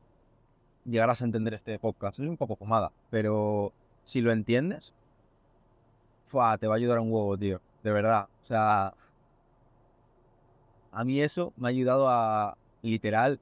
llegarás 0.84 1.22
a 1.22 1.26
entender 1.26 1.54
este 1.54 1.78
podcast. 1.78 2.17
Es 2.17 2.28
un 2.28 2.36
poco 2.36 2.56
fumada, 2.56 2.91
pero 3.12 3.72
si 4.06 4.22
lo 4.22 4.32
entiendes, 4.32 4.95
te 6.26 6.38
va 6.67 6.74
a 6.74 6.76
ayudar 6.76 6.98
un 6.98 7.12
huevo, 7.12 7.38
tío. 7.38 7.62
De 7.84 7.91
verdad. 7.91 8.28
O 8.41 8.45
sea, 8.48 8.95
a 10.91 11.06
mí 11.06 11.22
eso 11.22 11.54
me 11.56 11.67
ha 11.67 11.69
ayudado 11.69 12.10
a, 12.10 12.58
literal, 12.82 13.39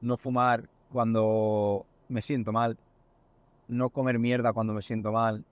no 0.00 0.16
fumar 0.16 0.66
cuando 0.90 1.84
me 2.08 2.22
siento 2.22 2.52
mal, 2.52 2.78
no 3.68 3.90
comer 3.90 4.18
mierda 4.18 4.54
cuando 4.54 4.72
me 4.72 4.80
siento 4.80 5.12
mal, 5.12 5.44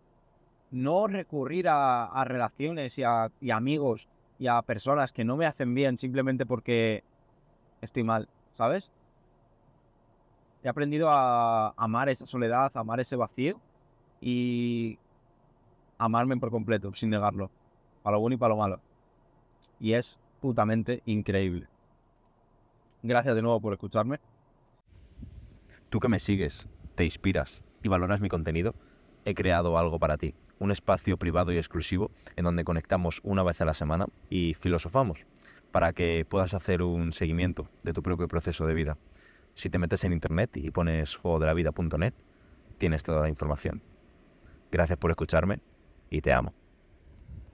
no 0.70 1.06
recurrir 1.06 1.66
a, 1.68 2.24
relaciones 2.24 2.98
y 2.98 3.02
a, 3.02 3.30
amigos 3.52 4.08
y 4.38 4.46
a 4.46 4.62
personas 4.62 5.12
que 5.12 5.24
no 5.24 5.36
me 5.36 5.46
hacen 5.46 5.74
bien 5.74 5.98
simplemente 5.98 6.46
porque 6.46 7.02
estoy 7.80 8.04
mal, 8.04 8.28
¿sabes? 8.52 8.90
He 10.62 10.68
aprendido 10.68 11.08
a 11.10 11.70
amar 11.76 12.08
esa 12.08 12.26
soledad, 12.26 12.70
a 12.74 12.80
amar 12.80 13.00
ese 13.00 13.16
vacío 13.16 13.60
y 14.20 14.98
amarme 15.98 16.36
por 16.36 16.50
completo, 16.50 16.92
sin 16.94 17.10
negarlo, 17.10 17.50
para 18.02 18.16
lo 18.16 18.20
bueno 18.20 18.34
y 18.34 18.38
para 18.38 18.54
lo 18.54 18.60
malo. 18.60 18.80
Y 19.78 19.94
es 19.94 20.18
putamente 20.40 21.02
increíble. 21.06 21.68
Gracias 23.02 23.34
de 23.34 23.42
nuevo 23.42 23.60
por 23.60 23.72
escucharme. 23.72 24.20
Tú 25.88 26.00
que 26.00 26.08
me 26.08 26.20
sigues, 26.20 26.68
te 26.94 27.04
inspiras 27.04 27.62
y 27.82 27.88
valoras 27.88 28.20
mi 28.20 28.28
contenido, 28.28 28.74
he 29.24 29.34
creado 29.34 29.78
algo 29.78 29.98
para 29.98 30.18
ti, 30.18 30.34
un 30.60 30.70
espacio 30.70 31.16
privado 31.16 31.50
y 31.50 31.58
exclusivo 31.58 32.12
en 32.36 32.44
donde 32.44 32.62
conectamos 32.62 33.20
una 33.24 33.42
vez 33.42 33.60
a 33.60 33.64
la 33.64 33.74
semana 33.74 34.06
y 34.28 34.54
filosofamos 34.54 35.26
para 35.72 35.92
que 35.92 36.24
puedas 36.28 36.54
hacer 36.54 36.82
un 36.82 37.12
seguimiento 37.12 37.68
de 37.82 37.92
tu 37.92 38.02
propio 38.02 38.28
proceso 38.28 38.66
de 38.66 38.74
vida. 38.74 38.96
Si 39.54 39.70
te 39.70 39.78
metes 39.78 40.04
en 40.04 40.12
internet 40.12 40.56
y 40.56 40.70
pones 40.70 41.16
juegodelavida.net, 41.16 42.14
tienes 42.78 43.02
toda 43.02 43.22
la 43.22 43.28
información. 43.28 43.82
Gracias 44.70 44.98
por 44.98 45.10
escucharme 45.10 45.60
y 46.10 46.20
te 46.20 46.32
amo. 46.32 46.54